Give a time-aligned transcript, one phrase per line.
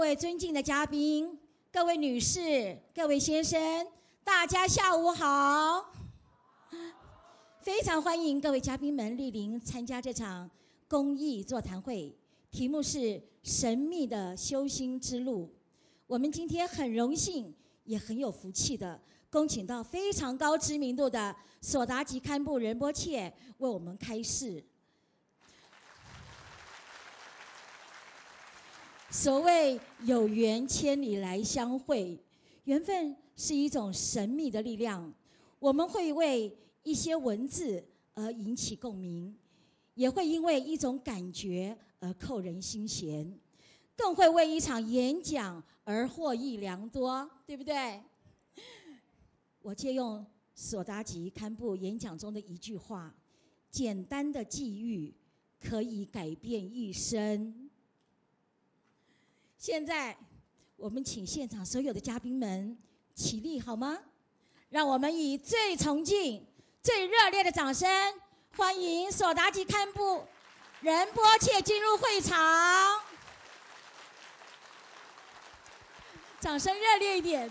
[0.00, 1.38] 各位尊敬的嘉宾，
[1.70, 3.86] 各位女士、各位先生，
[4.24, 5.92] 大家下午好！
[7.60, 10.50] 非常欢迎各位嘉宾们莅临参加这场
[10.88, 12.16] 公益座谈会，
[12.50, 15.50] 题目是“神秘的修心之路”。
[16.08, 17.54] 我们今天很荣幸，
[17.84, 18.98] 也很有福气的，
[19.28, 24.64] 恭请到非常高知名度的索达吉堪布仁波切为我们开示。
[29.10, 32.16] 所谓有缘千里来相会，
[32.64, 35.12] 缘分是一种神秘的力量。
[35.58, 37.84] 我们会为一些文字
[38.14, 39.34] 而引起共鸣，
[39.94, 43.36] 也会因为一种感觉而扣人心弦，
[43.96, 48.00] 更会为一场演讲而获益良多，对不对？
[49.60, 53.12] 我借用索达吉堪布演讲中的一句话
[53.72, 55.12] ：“简单的际遇
[55.58, 57.68] 可以改变一生。”
[59.60, 60.16] 现在，
[60.78, 62.74] 我们请现场所有的嘉宾们
[63.14, 63.98] 起立好吗？
[64.70, 66.46] 让我们以最崇敬、
[66.82, 67.86] 最热烈的掌声，
[68.56, 70.26] 欢迎索达吉堪布
[70.80, 72.38] 仁波切进入会场。
[76.40, 77.50] 掌声热烈一点！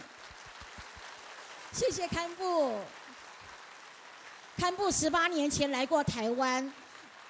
[1.72, 2.76] 谢谢堪布。
[4.58, 6.74] 堪布十八年前来过台湾，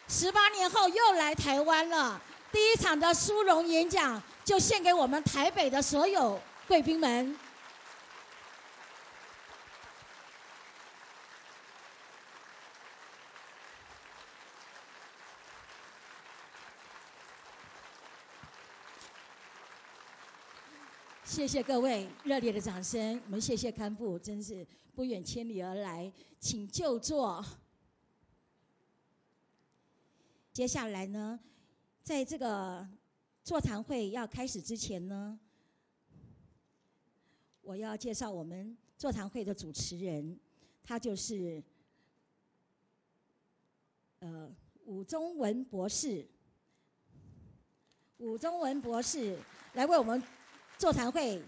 [0.08, 2.22] 十八年后又来台湾了。
[2.50, 4.24] 第一场的殊荣演讲。
[4.50, 7.38] 就献给我们台北的所有贵宾们。
[21.24, 27.46] 谢谢各位热烈的掌声，我们谢谢堪布，真是不远千里而来，请就坐。
[30.52, 31.40] 接下来呢，
[32.02, 32.99] 在这个。
[33.50, 35.40] 座谈会要开始之前呢，
[37.62, 40.40] 我要介绍我们座谈会的主持人，
[40.84, 41.64] 他就是
[44.20, 44.56] 呃
[44.86, 46.30] 武宗文博士。
[48.20, 49.36] 武宗文博士
[49.74, 50.22] 来为我们
[50.78, 51.42] 座谈会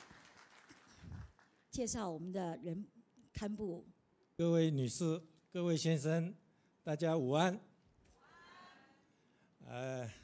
[1.69, 2.83] 介绍我们的人
[3.31, 3.85] 刊部。
[4.35, 5.21] 各位女士、
[5.53, 6.33] 各位先生，
[6.83, 7.59] 大家午安。
[9.67, 10.20] 呃。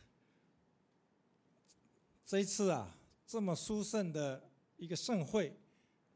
[2.28, 2.94] 这一次啊，
[3.26, 5.58] 这么殊胜的一个盛会，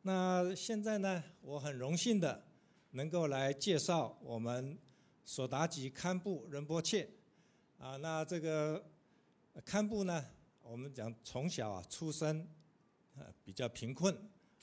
[0.02, 2.44] 那现在呢，我很荣幸的
[2.90, 4.78] 能够来介绍我们
[5.24, 7.10] 索达吉堪布仁波切，
[7.78, 8.86] 啊，那这个
[9.63, 10.25] 堪布呢，
[10.62, 12.46] 我们讲从小啊出生，
[13.16, 14.13] 呃比较贫困，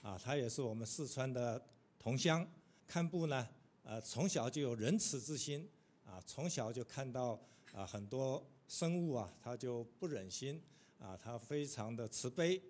[0.02, 1.66] 啊，他也是我们四川的
[1.98, 2.46] 同乡。
[2.86, 3.48] 堪布呢，
[3.84, 5.66] 呃从小就有仁慈之心，
[6.04, 7.40] 啊，从小就看到
[7.72, 10.62] 啊很多生物啊，他就不忍心。
[10.98, 12.62] 啊，他非常的慈悲。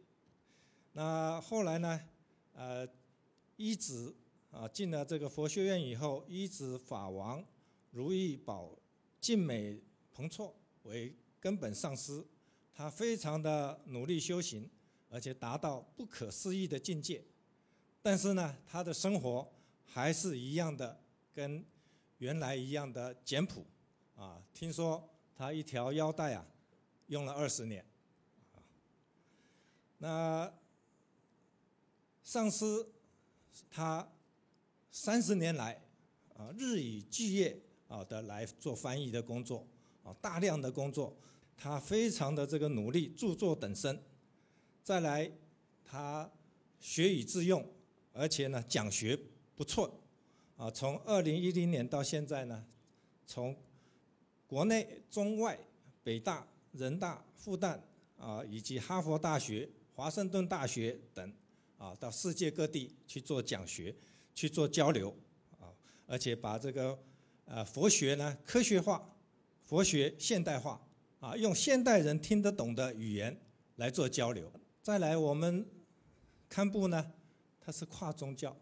[0.92, 2.00] 那后来呢？
[2.54, 2.88] 呃，
[3.56, 4.16] 一子
[4.50, 7.44] 啊进了这个佛学院以后，一子法王
[7.92, 8.76] 如意宝
[9.20, 9.80] 静美
[10.12, 10.52] 彭措
[10.82, 12.24] 为根本上师，
[12.74, 14.68] 他非常的努力修行，
[15.08, 17.24] 而且达到不可思议的境界。
[18.02, 19.48] 但是呢，他的生活
[19.84, 21.00] 还是一样的，
[21.32, 21.64] 跟
[22.18, 23.64] 原来一样的简朴。
[24.16, 26.44] 啊，听说他一条腰带啊，
[27.06, 27.87] 用了二十年。
[30.00, 30.52] 那
[32.22, 32.88] 上司
[33.68, 34.08] 他
[34.92, 35.82] 三十年来
[36.36, 39.66] 啊日以继夜啊的来做翻译的工作
[40.04, 41.16] 啊大量的工作，
[41.56, 44.00] 他非常的这个努力著作等身，
[44.84, 45.30] 再来
[45.84, 46.30] 他
[46.78, 47.68] 学以致用，
[48.12, 49.18] 而且呢讲学
[49.56, 50.00] 不错
[50.56, 52.64] 啊从二零一零年到现在呢，
[53.26, 53.56] 从
[54.46, 55.58] 国内中外
[56.04, 57.80] 北大、人大、复旦
[58.16, 59.68] 啊以及哈佛大学。
[59.98, 61.34] 华盛顿大学等，
[61.76, 63.92] 啊，到世界各地去做讲学，
[64.32, 65.12] 去做交流，
[65.58, 65.74] 啊，
[66.06, 66.96] 而且把这个，
[67.46, 69.16] 呃，佛学呢科学化，
[69.64, 70.80] 佛学现代化，
[71.18, 73.40] 啊，用现代人听得懂的语言
[73.74, 74.52] 来做交流。
[74.80, 75.68] 再来，我们
[76.48, 77.14] 堪布呢，
[77.60, 78.56] 它是跨宗教，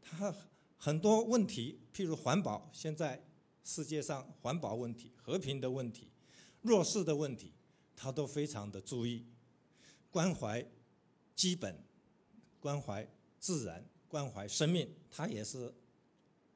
[0.00, 0.32] 它
[0.76, 3.20] 很多问题，譬如环保，现在
[3.64, 6.12] 世界上环保问题、和平的问题、
[6.62, 7.52] 弱势的问题，
[7.96, 9.26] 他都非常的注意。
[10.16, 10.66] 关怀
[11.34, 11.78] 基本，
[12.58, 13.06] 关怀
[13.38, 15.70] 自然，关怀生命，他也是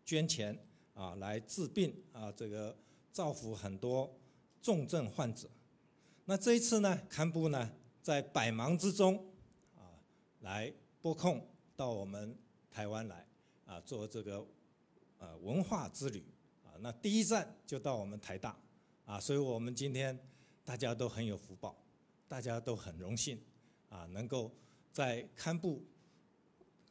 [0.03, 0.59] 捐钱
[0.95, 2.75] 啊来治病啊，这个
[3.13, 4.19] 造福很多
[4.63, 5.47] 重症患者。
[6.25, 7.71] 那这一次呢，堪布呢
[8.01, 9.31] 在百忙之中
[9.77, 9.93] 啊
[10.39, 10.73] 来
[11.03, 11.47] 拨空
[11.77, 12.35] 到我们
[12.71, 13.29] 台湾来
[13.67, 14.43] 啊做这个
[15.19, 16.25] 呃文化之旅
[16.65, 16.73] 啊。
[16.81, 18.59] 那第一站就到我们台大
[19.05, 20.19] 啊，所以我们今天
[20.65, 21.77] 大家都很有福报。
[22.27, 23.43] 大家都很荣幸
[23.91, 24.51] 啊，能够
[24.91, 25.85] 在堪布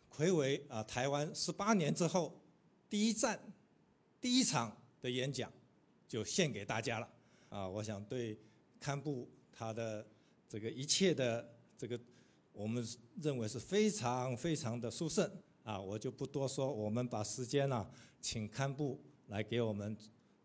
[0.08, 2.40] 魁为啊台湾十八年之后
[2.88, 3.40] 第一站
[4.22, 5.52] 第一场的演讲
[6.08, 7.10] 就献给大家了
[7.50, 7.68] 啊！
[7.68, 8.38] 我想对
[8.80, 10.06] 堪布他的
[10.48, 12.00] 这个一切的这个，
[12.52, 12.86] 我们
[13.22, 15.32] 认为是非常非常的殊胜
[15.64, 15.80] 啊！
[15.80, 19.96] 我就不多说，我们把时间呢，请堪布来给我们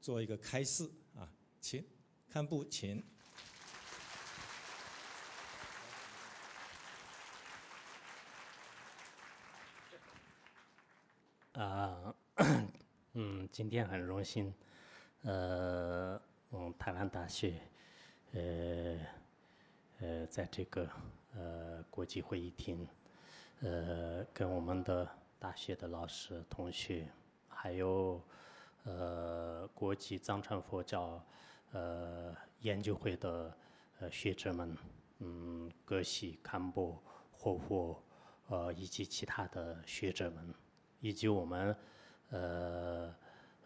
[0.01, 1.85] 做一个开示啊，请
[2.29, 3.03] 堪布，请。
[11.55, 12.13] 啊，
[13.15, 14.53] 嗯，今天很荣幸，
[15.23, 16.21] 呃，
[16.51, 17.61] 嗯，台湾大学，
[18.33, 18.99] 呃，
[20.01, 20.89] 呃，在这个
[21.33, 22.85] 呃国际会议厅，
[23.61, 25.09] 呃，跟我们的
[25.39, 27.07] 大学的老师、同学，
[27.49, 28.21] 还有
[28.83, 31.25] 呃国际藏传佛教
[31.71, 33.57] 呃研究会的
[34.01, 34.77] 呃学者们，
[35.21, 36.99] 嗯，格西、堪布、
[37.31, 38.03] 活佛，
[38.49, 40.53] 呃，以及其他的学者们。
[41.05, 41.77] 以及我们
[42.31, 43.15] 呃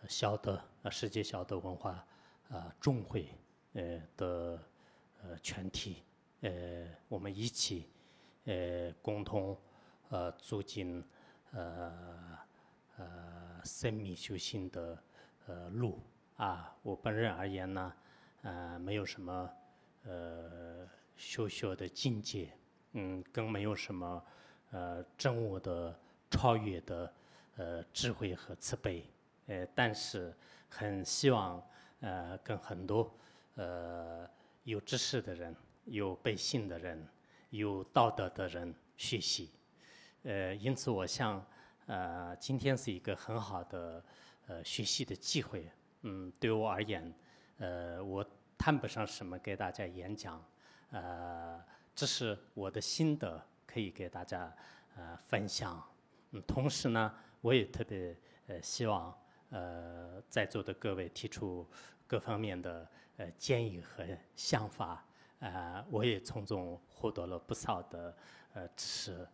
[0.08, 2.04] 小的呃世界小的文化
[2.48, 3.28] 啊众会
[3.74, 4.60] 呃的
[5.22, 6.02] 呃全体
[6.40, 7.88] 呃我们一起
[8.44, 9.56] 呃共同
[10.08, 11.00] 呃促进
[11.52, 12.36] 呃
[12.96, 15.00] 呃生命修行的
[15.46, 16.00] 呃路
[16.38, 17.92] 啊我本人而言呢
[18.42, 19.48] 呃没有什么
[20.02, 22.50] 呃修学的境界
[22.94, 24.24] 嗯更没有什么
[24.72, 25.96] 呃真我的
[26.32, 27.14] 超越的。
[27.58, 29.04] 呃，智慧和慈悲，
[29.48, 30.32] 呃，但是
[30.68, 31.60] 很希望
[31.98, 33.12] 呃跟很多
[33.56, 34.24] 呃
[34.62, 35.52] 有知识的人、
[35.84, 37.04] 有背信的人、
[37.50, 39.50] 有道德的人学习，
[40.22, 41.44] 呃，因此我想
[41.86, 44.04] 呃今天是一个很好的
[44.46, 45.68] 呃学习的机会，
[46.02, 47.12] 嗯，对我而言，
[47.58, 48.24] 呃，我
[48.56, 50.40] 谈不上什么给大家演讲，
[50.92, 51.60] 呃，
[51.92, 54.54] 这是我的心得，可以给大家
[54.94, 55.84] 呃分享，
[56.30, 57.12] 嗯，同时呢。
[57.40, 58.16] 我也特别
[58.46, 59.16] 呃希望
[59.50, 61.66] 呃在座的各位提出
[62.06, 64.04] 各方面的呃建议和
[64.34, 65.04] 想法，
[65.40, 68.16] 啊，我也从中获得了不少的
[68.54, 69.28] 呃支持。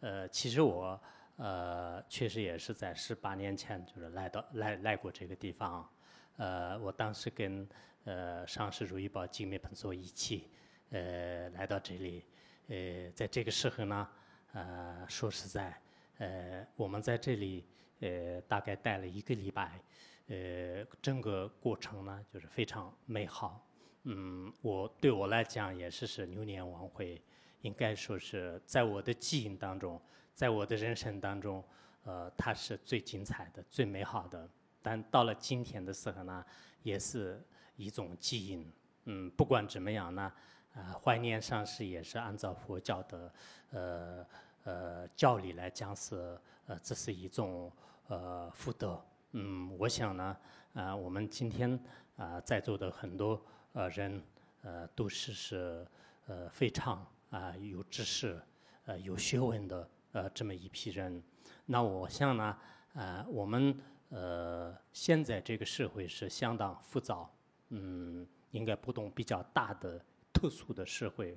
[0.00, 1.00] 呃，其实我
[1.36, 5.88] 呃确实也是在十八年前就是来到来来过这个地方，
[6.36, 7.68] 呃，我当时跟
[8.04, 10.50] 呃上市如意宝精密喷座一起
[10.90, 12.24] 呃来到这里，
[12.68, 14.08] 呃，在这个时候呢，
[14.52, 15.76] 呃，说实在。
[16.18, 17.64] 呃，我们在这里
[18.00, 19.80] 呃大概待了一个礼拜，
[20.26, 23.64] 呃，整个过程呢就是非常美好。
[24.02, 27.22] 嗯，我对我来讲也是是牛年晚会，
[27.60, 30.00] 应该说是在我的记忆当中，
[30.34, 31.62] 在我的人生当中，
[32.02, 34.48] 呃，它是最精彩的、最美好的。
[34.82, 36.44] 但到了今天的时候呢，
[36.82, 37.40] 也是
[37.76, 38.66] 一种记忆。
[39.04, 40.32] 嗯，不管怎么样呢，
[40.74, 43.32] 啊，怀念上是也是按照佛教的，
[43.70, 44.26] 呃。
[44.64, 47.72] 呃，教理来讲是，呃，这是一种
[48.08, 49.02] 呃福德。
[49.32, 50.36] 嗯，我想呢，
[50.74, 51.78] 啊，我们今天
[52.16, 53.40] 啊在座的很多
[53.72, 54.22] 呃人，
[54.62, 55.86] 呃，都是是
[56.26, 58.38] 呃非常啊有知识、
[58.84, 61.22] 呃有学问的呃这么一批人。
[61.64, 62.58] 那我想呢，
[62.94, 63.78] 啊，我们
[64.10, 67.30] 呃现在这个社会是相当浮躁，
[67.70, 69.98] 嗯，应该波动比较大的
[70.32, 71.36] 特殊的社会，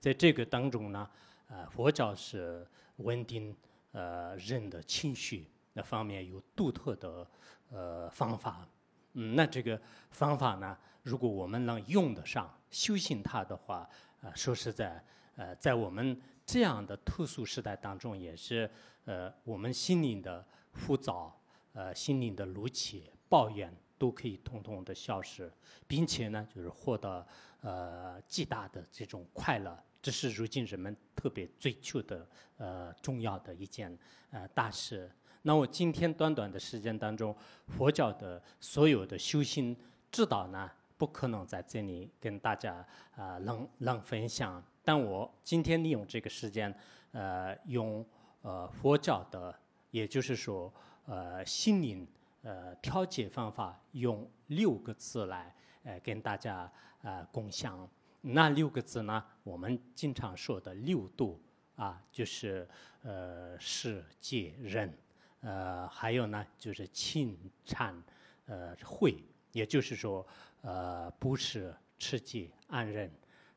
[0.00, 1.08] 在这个当中呢。
[1.52, 2.66] 啊，佛教是
[2.96, 3.54] 稳定
[3.92, 7.26] 呃人的情绪那方面有独特的
[7.70, 8.66] 呃方法，
[9.12, 9.78] 嗯，那这个
[10.10, 13.86] 方法呢，如果我们能用得上修行它的话，
[14.22, 15.04] 啊，说实在，
[15.36, 18.70] 呃，在我们这样的特殊时代当中，也是
[19.04, 20.42] 呃我们心灵的
[20.72, 21.38] 浮躁，
[21.74, 25.52] 呃心灵的怒气、抱怨都可以统统的消失，
[25.86, 27.26] 并且呢，就是获得
[27.60, 29.78] 呃极大的这种快乐。
[30.02, 33.96] 这是如今人们特别追求的呃重要的一件
[34.32, 35.08] 呃大事。
[35.42, 37.34] 那我今天短短的时间当中，
[37.68, 39.76] 佛教的所有的修行
[40.10, 42.84] 指导呢，不可能在这里跟大家
[43.16, 44.62] 啊能能分享。
[44.84, 46.74] 但我今天利用这个时间，
[47.12, 48.04] 呃，用
[48.42, 49.54] 呃佛教的，
[49.92, 50.72] 也就是说
[51.06, 52.06] 呃心灵
[52.42, 55.54] 呃调节方法，用六个字来
[55.84, 56.70] 呃跟大家
[57.02, 57.88] 啊共享。
[58.24, 59.22] 那六个字呢？
[59.42, 61.42] 我们经常说的六度
[61.74, 62.68] 啊，就是
[63.02, 64.96] 呃世界人，
[65.40, 68.00] 呃还有呢就是清禅
[68.46, 69.16] 呃慧，
[69.50, 70.24] 也就是说
[70.60, 73.10] 呃不是持戒安忍，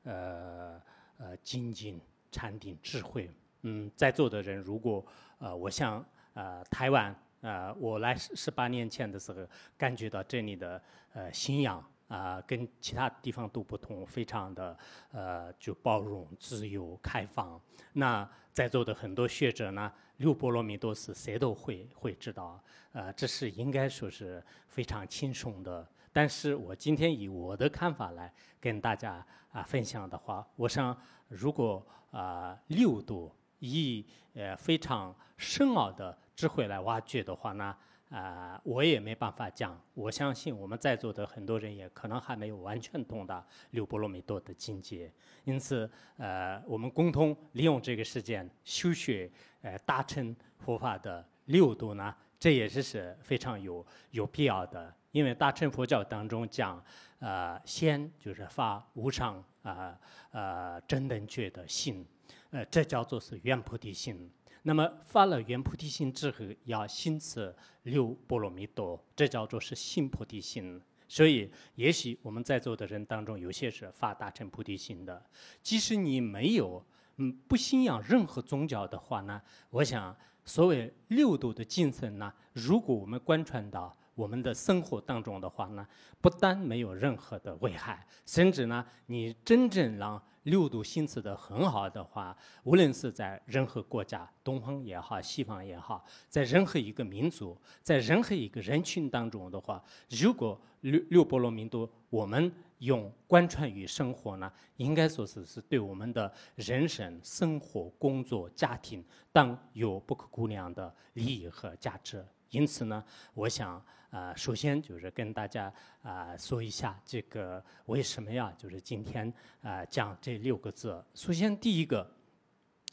[0.03, 0.81] 呃
[1.17, 3.29] 呃精进禅定智慧。
[3.61, 5.05] 嗯，在座的人如果
[5.37, 6.03] 呃我想
[6.33, 10.81] 呃台湾呃我来十八年前的时候感觉到这里的
[11.13, 14.77] 呃信仰啊，跟其他地方都不同，非常的
[15.11, 17.59] 呃就包容、自由、开放。
[17.93, 25.87] 那在座的很多学者呢，六波罗蜜多是谁都会会知道，呃，这是应该说是非常轻松的。
[26.13, 28.31] 但是我今天以我的看法来
[28.61, 30.95] 跟大家啊分享的话，我想
[31.27, 37.75] 如果啊六度以呃非常深奥的智慧来挖掘的话呢。
[38.15, 39.77] 啊，我也没办法讲。
[39.93, 45.11] 我相信我们在座的很多人也可能还没有完全懂得六波罗蜜多的境界。
[45.43, 49.29] 因此，呃，我们共同利用这个时间修学，
[49.61, 54.93] 呃，大乘佛法的六度呢，这也是是非常有有必要的。
[55.11, 56.81] 因为大乘佛教当中讲，
[57.19, 59.99] 呃，先就是发无上啊
[60.31, 62.05] 呃真等觉的心，
[62.51, 64.31] 呃，这叫做是圆菩提心。
[64.67, 70.81] 那么发了圆菩提心之后，要心持六波罗蜜多，这叫做是心菩提心。
[71.07, 75.23] 所以，也许我们在座的人当中，有些是发大乘菩提心的。
[75.61, 76.83] 即使你没有，
[77.17, 85.87] 嗯，不信仰任何宗教的话呢，我想，所谓六度的精神呢，如果我们贯穿到我们的生活当中的话呢，
[86.19, 90.19] 不但没有任何的危害，甚至呢，你真正让。
[90.45, 112.25] 六度心持的很好的话，无论是在任何国家，东方也好，西方也好，在任何一个民族，在任何一个人群当中的话，如果六六波罗蜜多，我们用贯穿于生活呢，应该说是是对我们的人生、生活、工作、家庭，当有不可估量的利益和价值。
[112.49, 113.83] 因此呢，我想。
[114.15, 118.49] 啊，首先就是跟大家啊说一下这个为什么呀？
[118.57, 119.31] 就是今天
[119.61, 121.03] 啊讲这六个字。
[121.13, 122.09] 首先第一个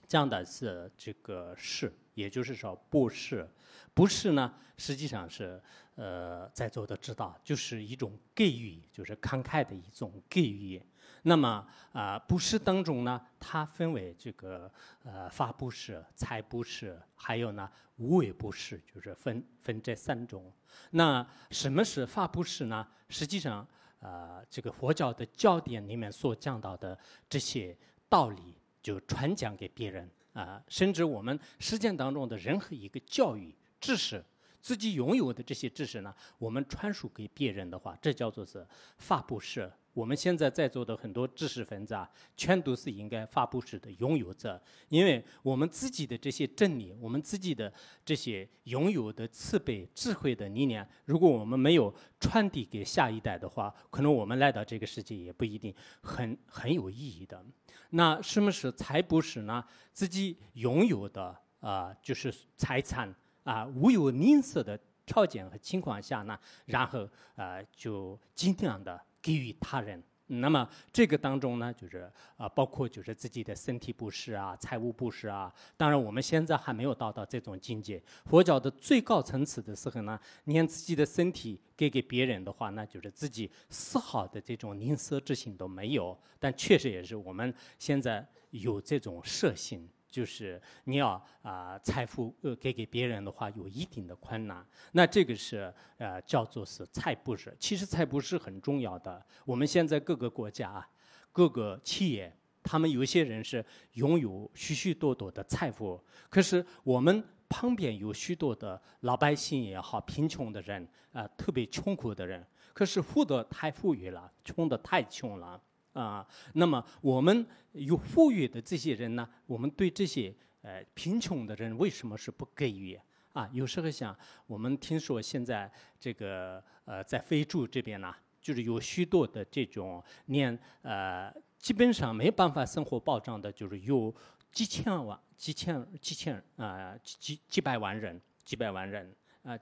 [0.08, 3.48] 讲的是这个是，也就是说不是，
[3.94, 5.62] 不是呢，实际上是
[5.94, 10.82] 呃在座的知道，就是一种给予，就是慷慨的一种给予。
[11.22, 14.70] 那么啊，布施当中呢，它分为这个
[15.04, 20.52] 呃法布施、财布施，还有呢无为布施，就是分分这三种。
[20.90, 22.86] 那什么是法布施呢？
[23.08, 23.66] 实际上，
[24.00, 26.98] 呃，这个佛教的教典里面所讲到的
[27.28, 27.76] 这些
[28.08, 34.24] 道理，就传讲给别人啊，甚至我们实践当中的任何一个教育知识，
[34.62, 38.66] 自己拥有的这些知识呢，我们传输给别人的话，这叫做是
[38.96, 39.70] 发布式。
[39.92, 47.70] 我们现在在座的很多知识分子啊，全都是应该发布式的拥有者，因为我们自己的这些真理，我们自己的
[48.02, 57.44] 这些拥有的慈悲智慧的理念，如果我们没有传递给下一代的话，可能我们来到这个世界也不一定很很有意义的。
[57.90, 59.62] 那什么是财布施呢？
[59.92, 63.14] 自己拥有的啊，就是财产
[63.44, 69.00] 啊，无有吝啬的条件和情况下呢，然后啊，就尽量的。
[69.24, 75.54] 给予他人，那么这个当中呢，就是啊，包括就是自己的身体布施啊，财务布施啊。
[75.76, 78.02] 当然，我们现在还没有到到这种境界。
[78.24, 86.18] 佛教的最高层次的时候呢，连自己的身体给给别人的话，那就是自己丝毫的这种吝啬之心都没有。
[86.40, 89.88] 但确实也是我们现在有这种摄心。
[90.12, 94.64] 就是你要啊，财富呃给给别人的话，有一定的困难。
[94.92, 97.56] 那这个是呃叫做是财布施。
[97.58, 99.24] 其实财布施很重要的。
[99.46, 100.86] 我们现在各个国家，
[101.32, 102.30] 各个企业，
[102.62, 103.64] 他们有些人是
[103.94, 115.58] 拥有许许多多的财富，可是我们旁边有许多的老百姓也好，贫穷的人啊，特别穷苦的人，可是富的太富裕了，穷的太穷了。
[115.92, 119.28] 啊，那么我们有富裕的这些人呢？
[119.46, 122.98] 我们对这些呃贫穷的人为什么是不给予
[123.34, 123.46] 啊？
[123.52, 125.70] 有时候想，我们听说现在
[126.00, 134.14] 这个呃在非洲这边呢，就是有许多的这种连呃基本上没办法生活保障的，就是有
[134.50, 139.58] 几千万、几千、几千啊几几几百万人、几百万人啊。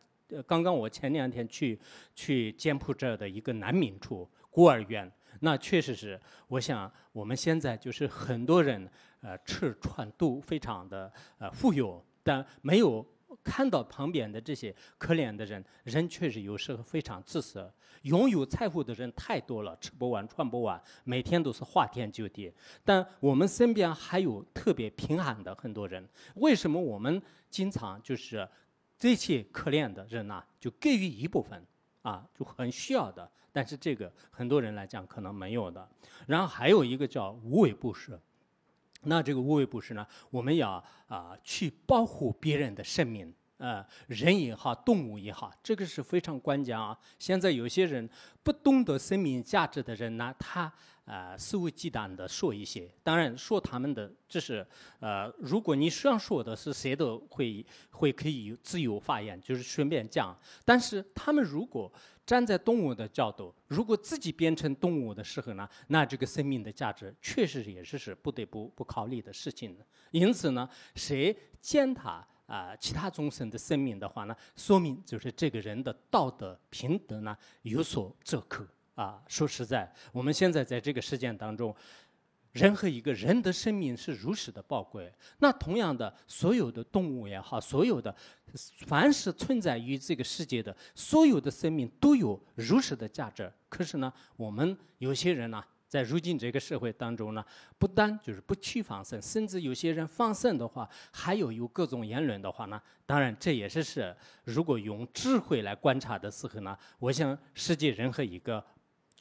[0.47, 1.77] 刚刚我前两天去
[2.15, 5.11] 去柬埔寨的一个难民处孤儿院。
[5.39, 8.91] 那确实是，我想我们现在就是很多人，
[9.23, 13.07] 呃，吃穿都非常的呃富有，但没有
[13.43, 17.73] 看到旁边的这些可怜的人，人确实有时候非常自私。
[18.03, 22.51] 拥有财富的人太多了，吃不完穿不完，每天都是花天酒地。
[22.83, 27.21] 但我们身边还有特别贫寒的很多人，为什么我们
[27.51, 28.49] 经常就是
[28.99, 31.63] 这些可怜的人呢，就给予一部分？
[32.03, 35.89] 啊，就很需要的，但是这个很多人来讲可能没有的。
[36.27, 38.19] 然后还有一个叫无为布施，
[39.03, 46.99] 那这个无为布施呢，我们要啊去保护别人的生命呃，人也好，动物也好，这个是非常关键啊。
[47.19, 48.09] 现在有些人
[48.43, 50.73] 不懂得生命价值的人呢，他
[51.11, 54.65] 呃肆无忌惮的说一些，当然说他们的这是
[55.01, 60.39] 呃，如果你想说的是谁都会会可以自由发言，就是顺便讲。
[60.65, 61.93] 但是他们如果
[62.25, 69.77] 站在动物的角度，如果自己变成动物的时候呢，那这个生命的价值确实也是是不得不不考虑的事情。
[70.13, 78.65] 因此呢，谁践踏啊其他众生的生命的话呢，说明就是这个人的道德品德呢有所折扣
[79.03, 79.23] 啊。
[79.29, 81.75] 说实在，我们现在在这个事件当中。
[82.53, 88.13] 任何一个人的生命是如此的宝贵，那同样的，所有的动物也好，所有的
[88.89, 93.49] 凡是存在于这个世界的所有的生命都有如此的价值。
[93.69, 97.45] 可是呢，我们有些人呢，在如今这个社会当中呢，
[97.79, 108.67] 不单就是不去放生，甚至有些人放生的话，还有有各种言论的话呢，当然这也是是如果用智慧来观察的时候呢，我想世界任何一个。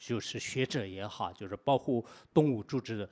[0.00, 3.08] 就是学者也好，就是保护动物组织的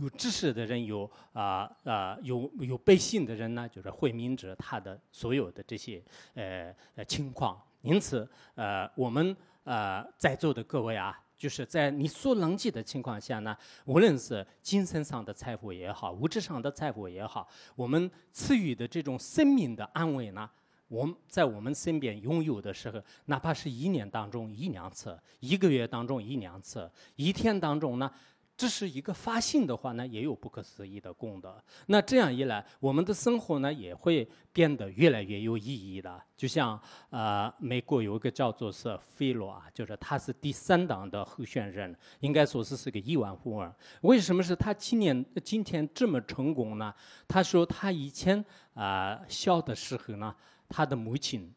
[0.00, 6.00] 有知识的人，有啊啊有有背信的人呢，就是会明知他的所有的这些
[6.34, 7.60] 呃呃情况。
[7.82, 20.48] 因此，呃，我们呃在座的各位啊，就是在你所能及的情况下呢，无论是精神上的财富也好，物质上的财富也好，我们赐予的这种生命的安慰呢。
[20.94, 28.08] 我们在我们身边拥有的时候，哪怕是一年当中一两次，一个月当中一两次，一天当中呢，
[28.56, 31.60] 这是一个发信的话呢，也有不可思议的功德。
[31.86, 36.22] 那这样一来，我们的生活呢也会变得越来越有意义的。
[36.36, 36.80] 就像
[37.10, 43.74] 呃，美国有一个叫做是菲罗啊，就是他是第三党的候选人，应该说是是个亿万富翁。
[44.02, 46.94] 为什么是他今年今天这么成功呢？
[47.26, 50.32] 他说他以前啊小的时候呢。
[50.74, 51.54] 他的母亲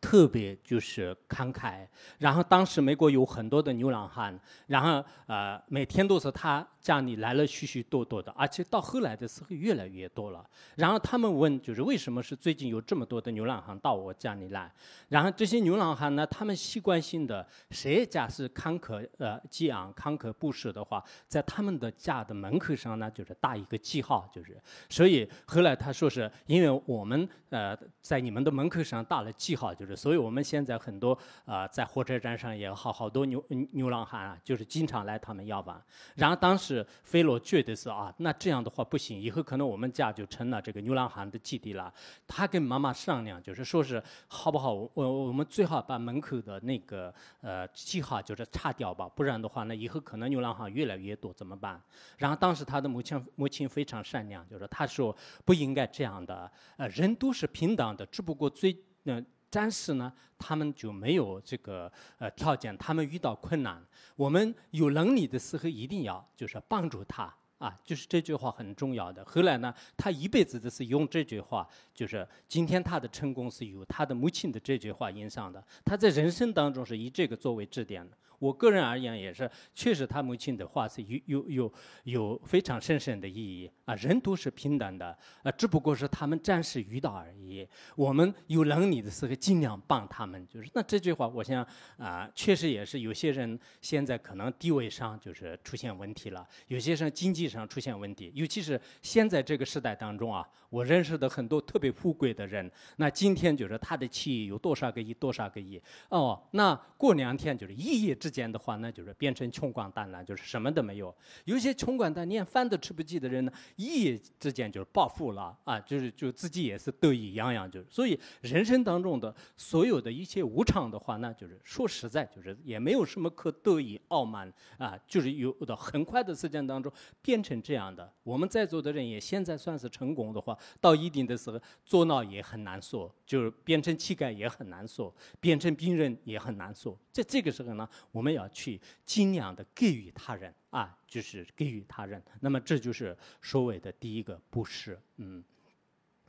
[0.00, 1.84] 特别就是慷慨，
[2.18, 6.64] 然后当时美国有很多的牛郎汉，然后呃每天都是他。
[6.88, 10.42] 家里来了许许多多的，而且到后来的时候越来越多了。
[10.74, 14.72] 然后他们问，就是为什么是最近有这么多的流浪汉到我家里来？
[15.10, 24.58] 然后这些流浪汉呢，他们习惯性的，谁家是慷慨呃激昂、慷慨不舍的话，在他们的家的门口上呢，就是打一个记号，就是。
[24.88, 35.78] 所以后来他说是因为我们呃在你们的门口上打了记号，就是所以我们现在很多啊在火车站上也好，好多牛牛郎汉啊，就是经常来他们要饭。
[36.14, 36.77] 然后当时。
[37.02, 41.92] 菲罗觉得是啊，那这样的话不行，以后可能我们家就成了这个牛郎汉的基地了。
[42.26, 44.72] 他跟妈妈商量，就是说是好不好？
[44.72, 51.80] 我我们最好把门口的那个呃记号就是擦掉吧，不然的话呢，以后可能牛郎汉越来越多，怎么办？
[52.16, 59.24] 然后当时他的母亲母亲非常善良，就是他说不应该这样的，呃，人都是平等的，只不过最嗯。
[59.50, 63.82] 但是呢，他们就没有这个呃条件，他们遇到困难，
[64.16, 69.24] 我们有能力的时候一定要就是帮助他啊，就是这句话很重要的。
[69.24, 78.16] 后来呢，他一辈子都是用这句话，就是今天他的成功是由他的母亲的这句话影响的，他在人生当中是以这个作为支点的。
[78.38, 81.72] 我个人而言也是，确实他母亲的话是有有有
[82.04, 83.94] 有非常深深的意义啊。
[83.96, 87.66] 人都是平等的啊，只不过是他们暂时遇到而已。
[87.96, 108.27] 我们有能力的时候尽量帮他们，就是那这句话，我想啊，确实也是有些人现在可能地位上就是出现问题了，有些人经济上出现问题，尤其是现在这个时代当中啊，我认识的很多特别富贵的人，那今天就是他的企业有多少个亿，多少个亿哦，那过两天就是一夜之。
[108.28, 111.14] 之间的话，那就是变成穷光蛋了，就是什么都没有。
[111.46, 117.86] 有些穷光蛋连饭都吃不起的人呢，一夜之间就是暴富了啊，就是就自己也是得意洋洋，就是。
[117.88, 128.12] 所以人生当中的所有的一切无常的话，那就是说实在，就是也没有什么可得意傲慢啊，就是有的很快的时间当中变成这样的。
[128.22, 136.94] 我们在座的人也现在算是成功的话，到一定的时候做闹也很难说，就是变成乞丐也很难说，变成病人也很难说。
[137.10, 137.88] 在这个时候呢。
[138.18, 142.20] 我们要去尽量的给予他人啊，就是给予他人。
[142.40, 145.44] 那么这就是所谓的第一个布施，嗯。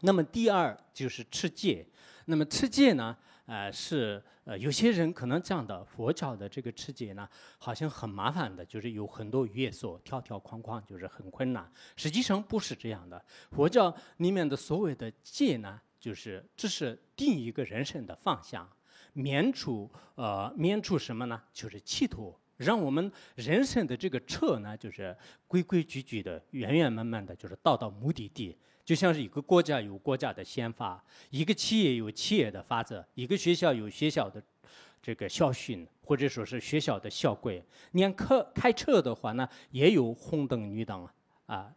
[0.01, 1.83] 那么第二就是持戒。
[2.25, 11.69] 那么持戒呢，呃，是呃有些人可能讲的佛教的这个持戒呢，好像很麻烦的，就是有很多约束，条条框框，就是很困难。
[11.95, 13.25] 实际上不是这样的。
[13.51, 18.69] 佛教里面的所谓的戒呢，就是这是定一个人生的方向。
[19.19, 21.41] 免除呃，免除什么呢？
[21.53, 25.15] 就是企图让我们人生的这个车呢，就是
[25.47, 28.57] 规规矩矩的、圆圆满满的，就是到到目的地。
[28.85, 34.41] 就像是一个国家有国家的宪法，一个企业有企业的法则，一个学校有学校的
[35.01, 37.63] 这个校训，或者说是学校的校规。
[37.91, 41.07] 连开开车的话呢，也有红灯绿灯
[41.45, 41.71] 啊。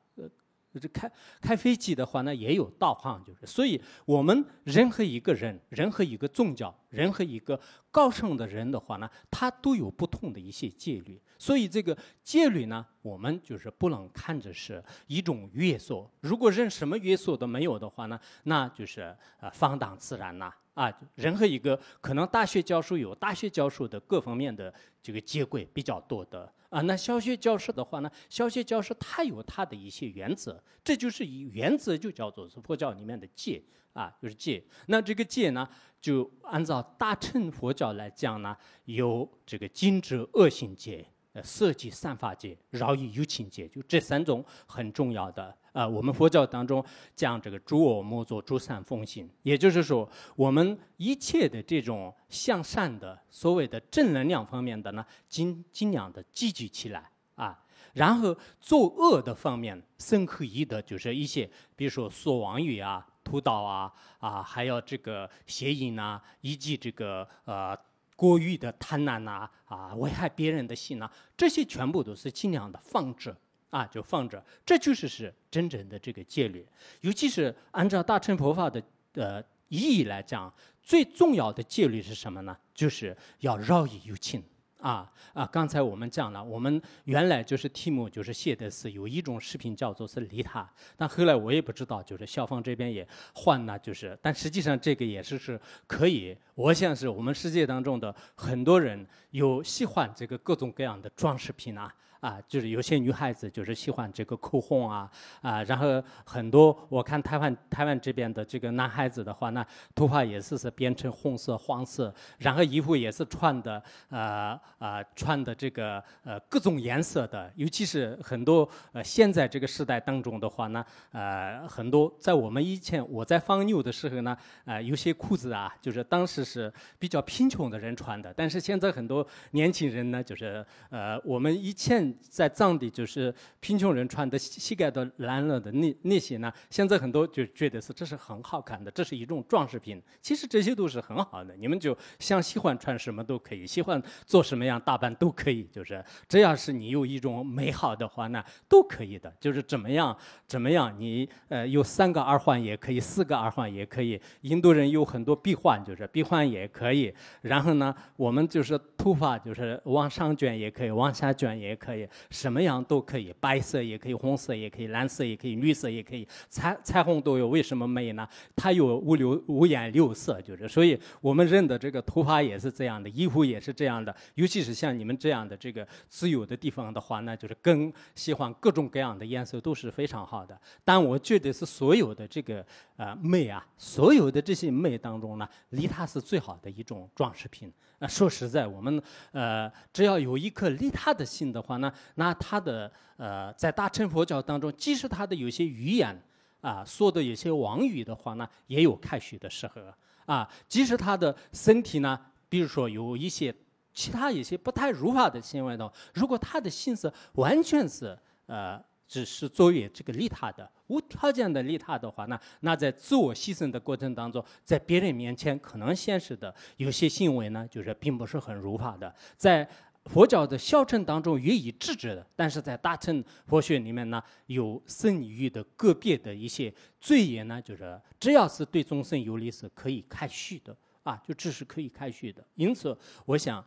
[0.72, 11.20] 就是开开飞机的话呢，也有导航，就是，所以我们任何一个人，任何一个宗教，任何一个高尚的人的话呢，他都有不同的一些戒律。
[11.36, 16.08] 所以这个戒律呢，我们就是不能看着是一种约束。
[16.20, 20.50] 如果人什么约束都没有的话呢，那就是呃放荡自然呐。
[20.74, 26.50] 啊，任何一个可能大学教授有大学教授的各方面的这个接轨比较多的。
[26.72, 28.10] 啊，那消学教师的话呢？
[28.30, 34.64] 消学教师他有他的一些原则，这就是以原则就叫做是佛教里面的戒啊，就是戒。
[34.86, 35.68] 那这个戒呢，
[36.00, 38.56] 就按照大乘佛教来讲呢，
[38.86, 41.06] 有这个禁止恶行戒。
[41.34, 45.86] 呃，色即散发戒、饶益有情戒，就这三种很重要的啊。
[45.86, 57.58] 我们佛教当中讲这个诸恶莫作，诸善奉行，也就是说，我们一切的这种向善的所谓的正能量方面的呢，尽尽量的积聚起来啊。
[57.94, 67.76] 然后作恶的方面，深刻意的就是一些，比如说说妄语啊、屠刀啊啊，还有这个邪淫呐，以及这个呃。
[68.14, 73.34] 过于的贪婪呐，啊，危害别人的心呐，这些全部都是尽量的放置
[73.72, 76.64] 啊，就放着，这就是是真正的这个戒律。
[77.00, 78.80] 尤其是按照大乘佛法的
[79.14, 82.56] 呃意义来讲，最重要的戒律是什么呢？
[82.74, 84.44] 就是要饶益有情。
[84.82, 85.46] 啊啊！
[85.46, 96.36] 刚才我们讲了，我们原来就是题目就是写的是有一种食品叫做是利他，但后来我也不知道，就是校方这边也换了，就是，但实际上这个也是是可以。
[96.56, 101.94] 我想是我们世界当中的很多人有喜欢这个各种各样的装饰品啊。
[102.22, 132.11] 啊，就是有些女孩子就是喜欢这个口红啊，啊，然后很多我看台湾台湾这边的这个男孩子的话呢，头发也是是变成红色、黄色，然后衣服也是穿的，呃呃，穿的这个呃各种颜色的，尤其是很多呃现在这个时代当中的话呢，呃很多在我们以前我在放牛的时候呢，呃有些裤子啊，就是当时是比较贫穷的人穿的，但是现在很多年轻人呢，就是呃我们以前。
[132.20, 140.02] 在藏地就是贫穷人穿的膝盖都烂了的那那些呢，现在很多就觉得是这是很好看的，这是一种装饰品。
[140.20, 149.32] 其实这些都是很好的，你们就想喜欢穿什么都可以，喜欢做什么样打扮都可以，就是只要是你有一种美好的话呢，都可以的。
[149.40, 154.20] 就是怎么样怎么样，你呃有三个耳环也可以，四个耳环也可以。
[154.42, 157.12] 印度人有很多鼻环，就是鼻环也可以。
[157.42, 162.01] 然后呢，我们就是头发就是往上卷也可以，往下卷也可以。
[162.30, 167.48] 什么样都可以，白色也可以，红色也可以，蓝色也可以，绿色也可以，彩彩虹都有。
[167.48, 168.28] 为什么美呢？
[168.56, 170.68] 它有五六五颜六色，就是。
[170.68, 174.14] 所以我们人的这个头发也是这样的，衣服也是这样的。
[174.34, 180.58] 尤其是像你们这样的这个自由的地方的话呢，就是更喜欢各种各样的颜色，都是非常好的。
[180.84, 182.64] 但我觉得是所有的这个
[182.96, 187.72] 呃美啊，所有的这些美当中呢，利他是最好的一种装饰品。
[188.02, 191.92] 那说实在，我们呃只要有一颗利他的心的话呢。
[192.16, 196.20] 那他的呃，在大乘佛教当中，即使他的有些语言
[196.60, 199.80] 啊，说的有些妄语的话呢，也有开许的时候
[200.26, 200.50] 啊。
[200.66, 203.54] 即使他的身体呢，比如说有一些
[203.94, 219.68] 其他一些不太如法的行为的，如果他的心思完全是呃，只是作为这个利他的、无条件的利他的话呢，那在自我牺牲的过程当中，在别人面前可能显示的有些行为呢，就是并不是很如法的，在。
[220.06, 232.44] 佛教的小乘当中予以制止的，但是在大乘佛学里面呢，有僧侣的个别的一些罪业呢，就是只要是对众生有利是可以开序的啊，就这是可以开序的。
[232.56, 233.64] 因此，我想。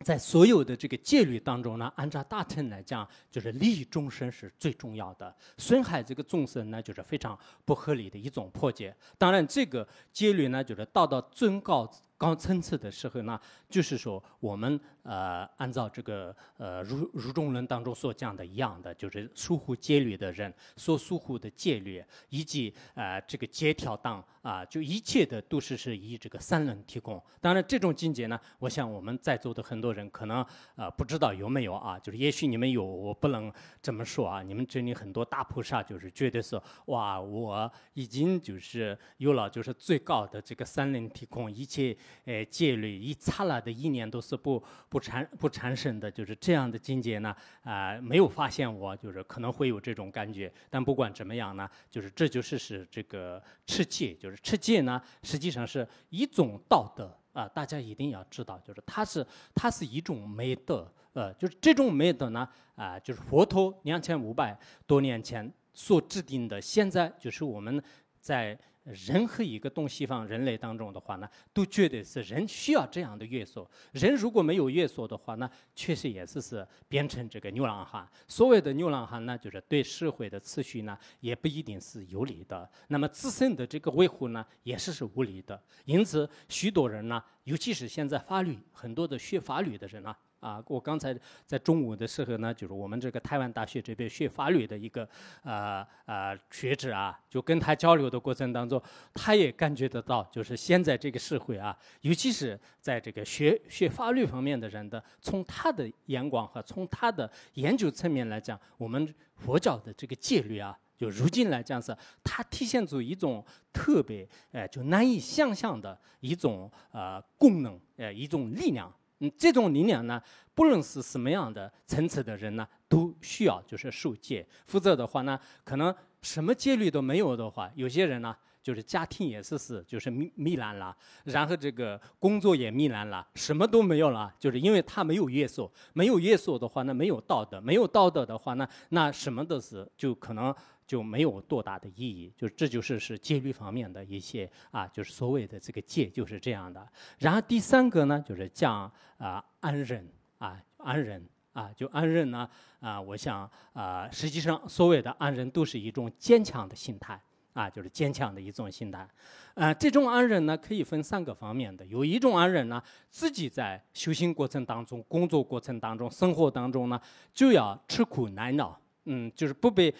[0.00, 8.94] 在所有的这个戒律当中呢，按照大乘来讲，就是利益众生是最重要的，损害这个众生呢，就是非常不合理的一种破解。
[9.16, 11.90] 当然，这个戒律呢，就是道道尊告
[12.24, 24.24] 高层次的时候呢，就是说我们呃，按照这个呃如如中论当中所讲的一样的，就是疏忽戒律的人所疏忽的戒律，以及呃这个戒条当。
[24.44, 27.22] 啊，就一切的都是是以这个三轮提供。
[27.40, 30.44] 当然，这种境界呢，我想我们在座的很多人可能
[30.76, 31.98] 呃不知道有没有啊。
[31.98, 34.42] 就是也许你们有，我不能这么说啊。
[34.42, 67.82] 你们这里很多大菩萨就是觉得说，哇，我已经就是有了就是最高的这个三轮提供，一切呃戒律一刹那的一年都是不不产不产生的，就是这样的境界呢啊、没有发现我就是可能会有这种感觉，但不管怎么样呢，就是这就是是这个持戒，就是持戒呢实际上是一种道德啊、大家一定要知道，就是它是它是一种美德，呃，就是这种美德呢啊、就是佛陀两千五百多年前所制定的，现在就是我们
[68.20, 73.66] 在任何一个东西方人类当中的话呢，都觉得是人需要这样的约束。
[73.92, 78.06] 人如果没有约束的话呢，确实也是是变成这个流浪汉。
[78.28, 82.70] 所谓的流浪汉呢，就是对社会的秩序呢，也不一定是有利的。
[82.88, 85.60] 那么自身的这个维护呢，也是是无利的。
[85.86, 95.08] 因此，许多人呢，尤其是现在法律很多的学法律的人呢、啊，我刚才在中午的时候呢，就是我们这个台湾大学这边学法律的一个
[95.42, 98.80] 呃呃学者啊，就跟他交流的过程当中，
[99.14, 110.78] 他也感觉得到，就是现在这个社会啊，尤其是在这个学学法律方面的人的，从他的眼光和从他的研究层面来讲，我们佛教的这个戒律啊。
[110.96, 118.94] 就如今来讲是，它体现出一种特别，呃，就难以想象的一种呃功能，呃，一种力量。
[119.20, 120.20] 嗯，这种力量呢，
[120.54, 140.54] 不论是什么样的层次的人呢，都需要就是受戒，否则的话呢，可能什么戒律都没有的话，有些人呢，就是家庭也是是就是糜糜烂了，然后这个工作也糜烂了，什么都没有了，就是因为他没有约束，没有约束的话呢，没有道德，没有道德的话呢，那什么都是就可能。
[140.86, 146.86] 就没有多大的意义，就这就是是戒律方面的一些啊，就是所谓的这个戒就是这样的。
[147.18, 150.06] 然后第三个呢，就是讲啊安忍
[150.38, 152.48] 啊安忍啊，就安忍呢
[152.80, 157.18] 啊，我想啊，实际上所谓的安忍都是一种坚强的心态
[157.54, 159.08] 啊，就是坚强的一种心态。
[159.54, 167.00] 啊，这种安忍呢可以分三个方面的，有一种安忍呢，自己在修行过程当中、工作过程当中、生活当中呢，
[167.32, 168.76] 就要吃苦耐劳。
[169.04, 169.94] 嗯，就是不被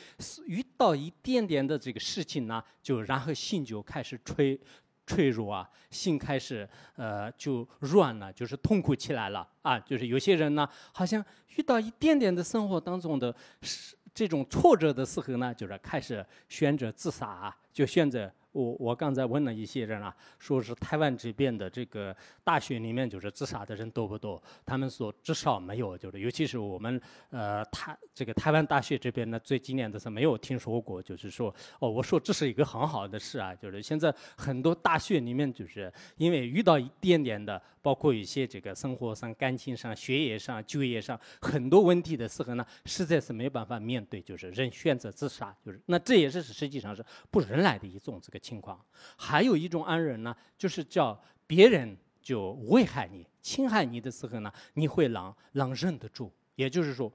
[0.47, 4.59] 遇到一点点的这个事情呢，就然后心就开始脆
[5.07, 9.79] 脆弱啊，心开始呃就软了，就是痛苦起来了啊。
[9.79, 11.25] 就是有些人呢，好像
[11.57, 13.35] 遇到一点点的生活当中的
[14.15, 18.33] 这种挫折的时候呢，就是开始选择自杀啊，就选择。
[18.55, 24.41] 我我刚才问了一些人啊，说是台湾这边的这个大学里面就是自杀的人多不多？
[24.65, 48.39] 他们说至少没有，就是尤其是我们呃台这个台湾大学这边呢，最今年的是没有听说过，就是说哦，我说这是一个很好的事啊，就是现在很多大学里面就是因为遇到一点点的，包括一些这个生活上、感情上、学业上、就业上很多问题的时候呢，实在是没办法面对，就是人选择自杀，就是那这也是实际上是不人来的一种这个。
[48.45, 48.79] 情况，
[49.17, 56.31] 还有一种安忍呢，就是叫别人就危害你、侵害你的时候呢，你会能能忍得住。
[56.57, 57.11] 也就是说，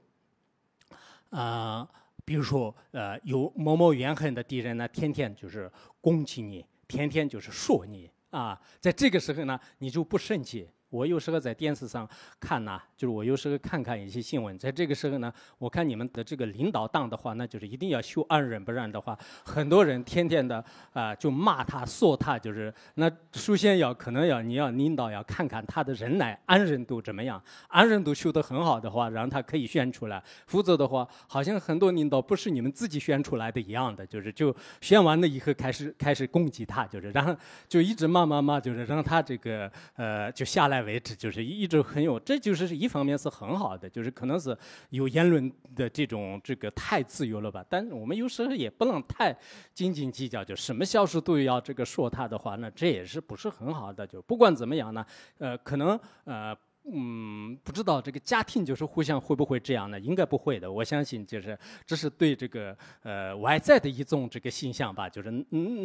[1.30, 1.90] 啊、呃，
[2.26, 10.68] 比如说呃，有某某怨恨的敌人呢，天天就是攻击你，天天就是说你啊，在这个时候呢，你就不生气。
[10.90, 12.08] 我有时候在电视上
[12.40, 37.36] 看呐、就是我有时候看看一些新闻，在这个时候呢，我看你们的这个领导党的话，那就是一定要修安忍，不然的话，很多人天天的啊、就骂他、说他，就是那首先要可能要你要领导要看看他的人来安忍度怎么样，安人度修得很好的话，然后他可以选出来，否则的话，好像很多领导不是你们自己选出来的一样的，就是就选完了以后开始开始攻击他，就是然后
[37.68, 40.79] 就一直骂骂骂，就是让他这个呃就下来。
[40.82, 44.58] 为止，就是一直很有，这就是一方面是很好的，就是可能是
[44.90, 47.66] 有言论的这种这个太自由了吧。
[47.70, 49.36] 但是我们有时候也不能太
[49.74, 54.06] 斤斤计较，就什么小事都要这个说他的话，那这也是不是很好的。
[54.08, 55.06] 就不管怎么样呢，
[55.38, 56.56] 呃，可能呃。
[56.92, 60.00] 嗯，不知道这个家庭就是互相会不会这样呢？
[60.00, 60.72] 应该不会的。
[60.72, 65.08] 我相信就是这是对这个呃外在的一种这个现象吧。
[65.08, 65.30] 就是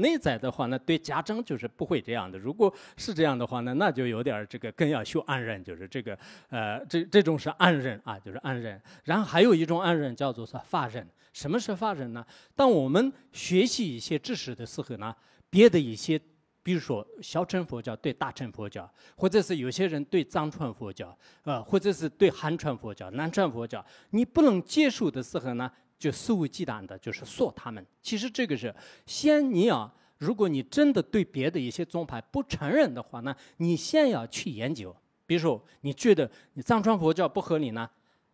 [0.01, 2.39] 内在的话呢，对家长就是不会这样的。
[2.39, 8.81] 如果是这样的话呢，那就有点这个更要修安忍，就是这个呃这这种是安忍啊，就是安忍。
[9.05, 11.07] 然后还有一种安忍叫做是法忍。
[11.33, 12.25] 什么是法忍呢？
[12.55, 15.15] 当我们学习一些知识的时候呢，
[15.51, 16.21] 别的一些。
[16.65, 27.85] 比如说小乘佛教对大乘佛教，或者是有些人对藏传佛教，呃，或者是对汉传佛教、南传佛教，你不能接受的时候呢，就肆无忌惮的，就是说他们。
[28.01, 28.75] 其实这个是
[29.05, 34.97] 先你要，如果你真的对别的一些宗派不承认的话呢，你先要去研究。
[35.27, 37.89] 比如说你觉得你藏传佛教不合理呢，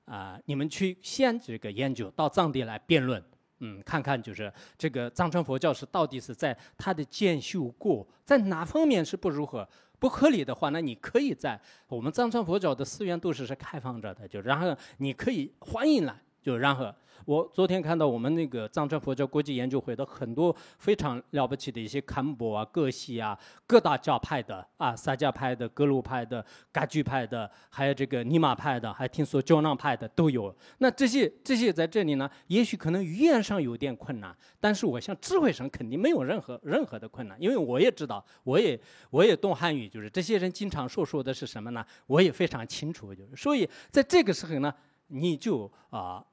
[0.05, 3.21] 啊、你们去先这个研究，到藏地来辩论。
[3.61, 9.69] 嗯，看看就是这个藏传佛教是到底是在它的建修过，在哪方面是不如何，
[9.99, 16.93] 不合理的话，那你可以在我们藏传佛教的寺院都是是开放着的，就然后你可以欢迎来，就然后。
[17.27, 30.53] 我昨天看到我们那个藏传佛教国际研究会的很多非常了不起的一些堪布啊、各系啊、各大教派的啊、萨迦派的、格鲁派的、噶举派的，还有这个尼玛派的，还听说胶囊派的都有。
[30.79, 41.85] 那这些这些在这里呢，也许可能语言上有点困难，但是我想智慧上肯定没有任何任何的困难，因为我也知道，我也我也懂汉语，就是这些人经常说说的是什么呢？
[42.07, 44.75] 我也非常清楚，就是所以在这个时候呢，
[45.11, 46.25] 你就啊。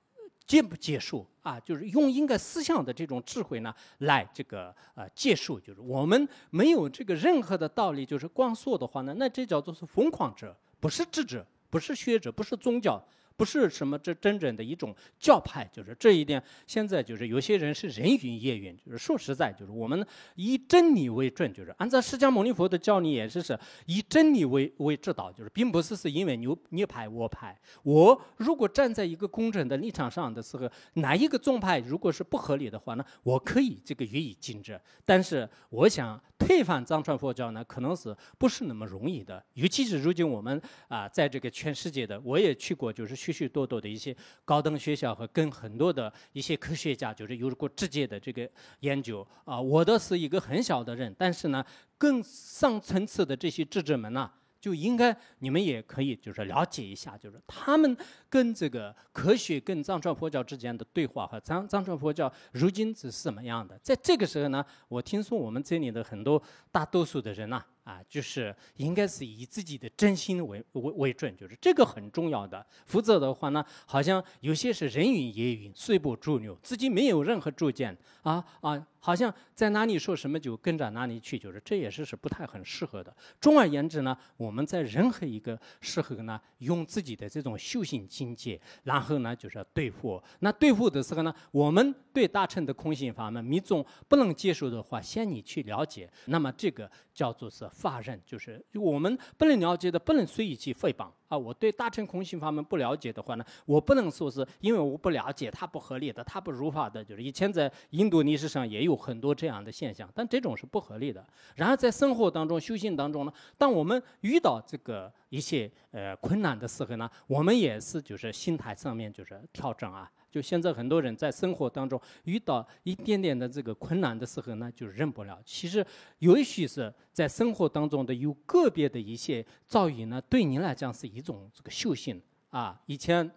[0.48, 1.60] 接不接受啊？
[1.60, 5.60] 就是用一个思想的这种智慧呢，来这个呃接受。
[5.60, 12.98] 就是我们没有这个任何的道理，就是光说的话呢，那这叫做是疯狂者，不是智者，不是学者，不是宗教。
[13.38, 16.44] 不是什么这真正的一种教派，就是这一点。
[16.66, 27.56] 现在就是有些人是人云亦云，就是说实在，就是我们以真理为准，就是按照释迦牟尼佛的教理也是是以真理为为指导，就是并不是是因为你你派我派。
[27.84, 34.82] 我如果站在一个公正的立场上的时候，哪一个宗派如果是不合理的话呢，我可以这个予以禁止。
[35.06, 39.46] 但是我想推翻藏传佛教呢，可能是不是那么容易的。
[39.54, 43.27] 尤其是如今我们啊，在这个全世界的，我也去过，就是。
[43.28, 49.60] 许许多多的一些高等学校和跟很多的一些科学家，就是有过直接的这个研究啊。
[49.60, 51.66] 我的是一个很小的人，但是呢，
[51.98, 57.98] 更上层次的这些智者们呢，就应该你们也可以就是了解一下，就是他们
[58.30, 63.78] 跟这个科学跟藏传佛教之间的对话和藏藏传佛教如今是什么样的。
[63.84, 67.62] 在这个时候呢，我听说我们这里的很多大多数的人呢。
[67.88, 72.66] 啊就是应该是以自己的真心为为为准，就是这个很重要的。
[72.86, 83.16] 否则的话呢，好像有些是人云亦云、随波逐流，自己没有任何主见啊啊，好像在哪里说什么就跟着哪里去，就是这也是是不太很适合的。
[83.40, 90.22] 总而言之呢，我们在任何一个时候呢，用自己的这种修行境界，然后呢就是要对付。
[90.40, 97.66] 那对付的时候呢，我们对大乘的空性法门密宗不能接受的话，先你去了解，那么这个叫做是。
[97.78, 101.38] 法人就是我们不能了解的，不能随意去诽谤啊！
[101.38, 107.04] 我对大乘空性法门不了解的话呢，我不能说是因为我不了解，它不合理的，它不如法的。
[107.04, 111.24] 就是以前在印度历史上也有很多这样的现象，但这种是不合理的。
[111.56, 120.12] 然而在生活当中、修行当中呢，当我们遇到这个一些呃困难的时候呢，我们也是就是心态上面就是调整啊。
[120.38, 125.42] 就现在很多人在生活当中遇到一点点的这个困难的时候呢，就忍不了。
[125.44, 125.84] 其实，
[126.20, 132.22] 也许是在生活当中的有个别的一些遭遇呢，对你来讲是一种这个修行
[132.52, 132.80] 啊。
[132.86, 133.32] 以前，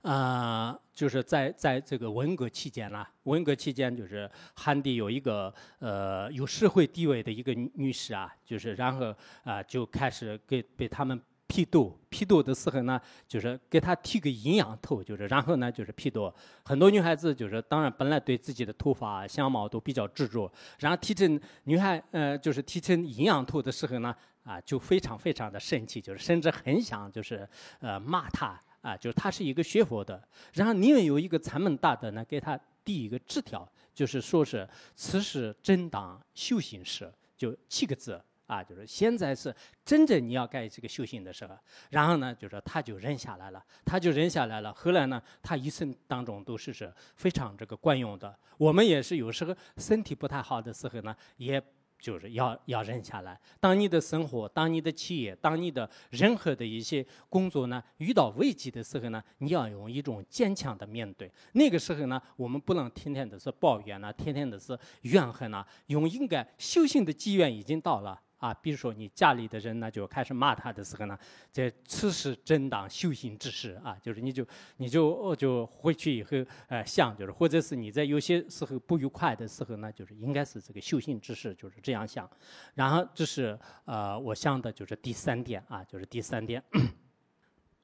[0.00, 9.14] 啊，就是在在这个文革期间啦，文革期间就是汉地有一个呃有社会地位的一个女士啊，就是然后
[9.44, 11.20] 啊就开始给被他们。
[11.48, 16.32] 批斗批斗的时候呢，就是给他剃个营养头，就是然后呢就是批斗。
[16.64, 27.48] 很多女孩子就是当然本来对自己的头发相貌都比较执着，然后剃成女孩呃就是剃成营养头的时候呢啊就非常非常的生气，就是甚至很想就是
[27.80, 30.22] 呃骂他啊，就是他是一个学佛的，
[30.54, 38.20] 然后你们有一个禅门大德呢给他递一个纸条，就是说是此时正当修行时，就七个字。
[38.46, 41.56] 啊，就是现在是真正你要干这个修行的时候，
[41.90, 44.72] 然后呢，就说他就忍下来了，他就忍下来了。
[44.72, 48.36] 后来呢，他一生当中都是是非常这个惯用的。
[48.56, 51.60] 我们也是有时候身体不太好的时候呢，也
[51.98, 53.40] 就是要要忍下来。
[53.58, 61.28] 当你的生活、当你的企业、当你的任何的一些工作呢遇到危机的时候呢，你要用一种坚强的面对。
[61.52, 68.22] 那个时候呢，我们不能天天的是抱怨呐，天天的是怨恨呐，用应该修行的机缘已经到了。
[68.38, 71.18] 啊，比如说你家里的人呢，就开始骂他的时候呢，
[71.52, 76.30] 这此时正当修行之时啊，就是你就你就就回去以后，
[76.68, 82.28] 呃，想就是，或者是你在有些时候不愉快的时候呢，就是应该是这个修行之时，就是这样想。
[82.74, 86.62] 然后这是呃，我想的就是第三点啊，就是第三点。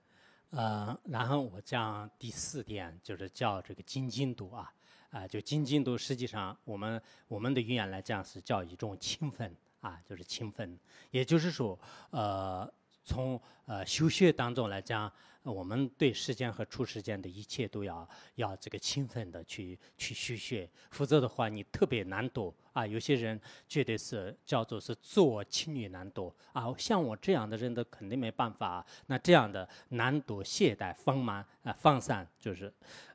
[0.50, 4.72] 呃，然后我讲第四点，就是叫这个精进度啊，
[5.10, 9.54] 啊，就精进度实际上我们我们的语言来讲是叫一种勤奋。
[9.81, 10.79] 啊，就是勤奋，
[11.11, 11.79] 也就是说，
[12.11, 12.68] 呃，
[13.05, 15.11] 从呃修学当中来讲，
[15.45, 22.85] 我们对时间和出时间的一切都要要这个勤奋的去去修学，否则的话你特别难读啊。
[22.87, 28.85] 有些人觉得是叫做是做轻女难读啊，像我这样的人都肯定没办法。
[29.07, 32.70] 那这样的难读、懈怠、放慢啊、放散，就是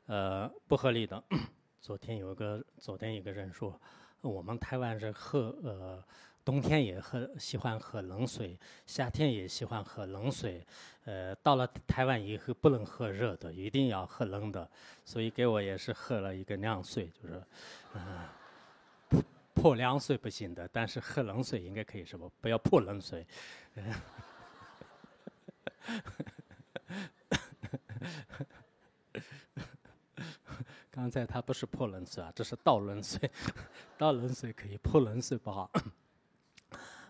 [0.06, 1.22] 呃不合理的。
[1.80, 3.78] 昨天有个昨天有个人说，
[4.22, 6.02] 我们台湾人喝呃。
[6.44, 10.62] 冬天也喝喜欢喝冷水，夏天也喜欢喝冷水。
[11.04, 14.68] 呃，到了台湾以后不能喝热的，一定要喝冷的，
[15.04, 17.42] 所以给我也是喝了一个凉水，就是，
[17.94, 18.34] 啊，
[19.54, 22.30] 泼凉水不行的，但是喝冷水应该可以，是不？
[22.40, 23.26] 不要泼冷水。
[30.90, 33.30] 刚才他不是泼冷水啊，这是倒冷水，
[33.98, 35.70] 倒冷水可以，泼冷水不好。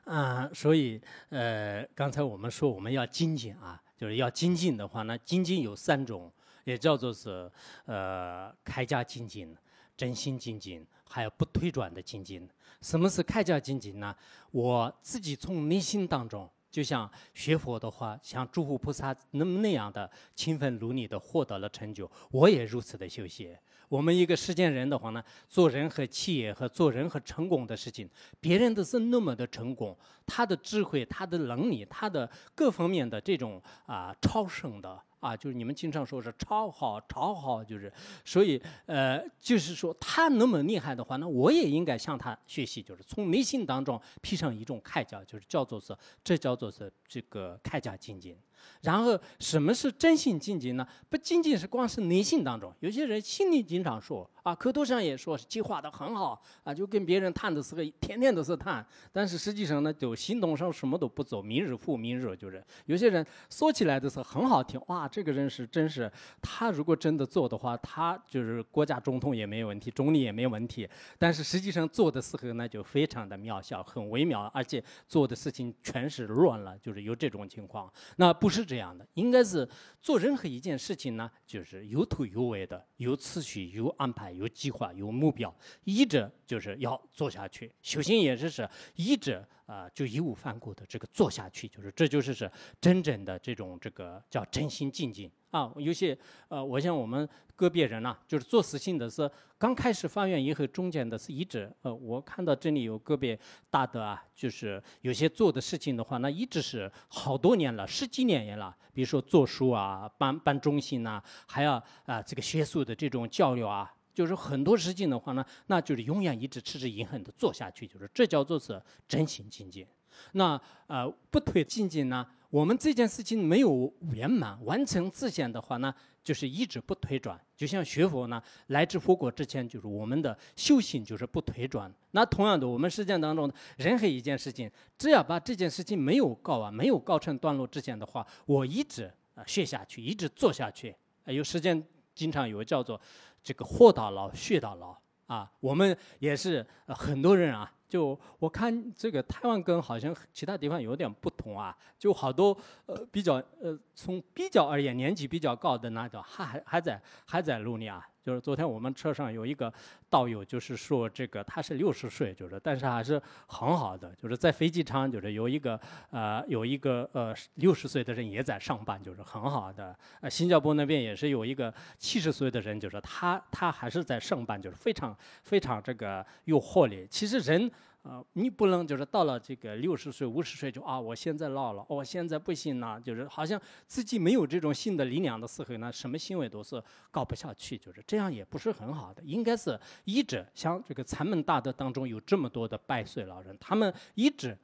[0.05, 1.01] 啊，所以
[1.31, 6.31] 呃，刚才我们说我们要精进啊，就是要精进的话那，精进有三种，
[6.65, 7.51] 也叫做是
[7.87, 9.57] 呃开家精进、
[9.97, 12.49] 真心精进，还有不推转的精进。
[12.83, 14.15] 什么是开家精进呢？
[14.51, 16.49] 我自己从内心当中。
[16.71, 23.57] 就像学佛的话，像诸佛菩萨那么那样的勤奋努力的获得了成就，我也如此的修行。
[23.95, 35.01] 我们一个世间人的话呢，做任何企业和做任何成功的事情，别人都是那么的成功，他的智慧、他的能力、他的各方面的这种啊超胜的。
[35.21, 37.91] 啊，就是你们经常说是超好，超好，就是，
[38.27, 48.37] 所以，呃，就是说他那么厉害的话，那我也应该向他学习，就是从内心当中披上一种铠甲，就是叫做是，这叫做是这个铠甲精进。
[48.83, 50.87] 然后什么是真心精进呢？
[51.09, 66.11] 不仅仅是光是内心当中，有些人心里经常说啊，口头上也说是计划的很好啊，就跟别人谈的时候天天都是谈，但是实际上呢，就行动上什么都不做，明日复明日，就是有些人说起来的时候很好听，哇，这个人是真是，
[66.41, 70.89] 他如果真的做的话，他就是国家总统也没有问题，总理也没有问题，
[71.19, 78.54] 但是实际上做的时候呢，就非常的渺小，很微妙，而且做的事情全是乱了，就是有这种情况，那不。
[78.55, 79.69] 是这样的，应该是
[80.01, 87.73] 做任何一件事情呢，就是有头有尾的，有次序、有安排、有计划、有目标，一直就是要做下去。
[87.83, 92.51] 修行也是是一直啊，就义无反顾的这个做下去，就是这就是是
[92.81, 95.31] 真正的这种这个叫真心静静。
[95.55, 103.39] 啊，有些呃，我像我们个别人呐，就是做事情的是刚开始发愿以后，中间的是一直呃，我看到这里有个别
[103.71, 108.77] 大的啊，就是有些做的事情的话，那一直是好多年了，十几年也了。
[108.93, 119.87] 比如说做书啊，办办中心呐，还要啊这个学术的这种交流啊，就是很多事情的话呢，那就是永远一直持之以恒的做下去，就是这叫做是真心境界。
[120.33, 122.27] 那呃不推进进呢？
[122.55, 125.93] 我们这件事情没有圆满完成之前的话呢，
[126.23, 127.37] 就是一直不推转。
[127.57, 131.93] 就像学佛呢，来至佛国之前，就是我们的修行就是不推转。
[132.13, 140.95] 那同样的，我们实践当中任何一件事情，只要把这件事情没有告完、没有告成段落之前的话，我一直啊学下去，一直做下去。
[141.25, 141.85] 有时间
[142.15, 143.01] 经常有叫做
[143.43, 144.97] 这个活到老学到老
[145.27, 145.51] 啊。
[145.59, 147.73] 我们也是很多人啊。
[147.95, 152.47] 就我看这个台湾跟好像其他地方有点不同啊，就好多
[152.87, 158.05] 呃比较呃从比较而言年纪比较高的那种还还还在还在努力啊。
[158.25, 159.71] 就是昨天我们车上有一个
[160.09, 165.79] 道友，就是说这个他是六十岁，就是但是还是很好的，就是在飞机场就是有一个
[166.11, 169.95] 呃有一个呃六十岁的人也在上班，就是很好的。
[170.23, 177.07] 呃，新加坡那边也是有一个七十岁的人，就是他他还是在上班，就是非常非常这个有活力。
[177.11, 177.71] 其实人。
[178.05, 186.81] 啊，你不能就是到了这个六十岁、五十岁就啊，我现在老了，我现在不行了，就是好像自己没有这种新的力量的时候呢，什么行为都是
[187.11, 189.23] 搞不下去，就是这样也不是很好的。
[189.23, 194.57] 应该是一直像这个禅门大德当中有这么多的百岁老人，他们一直。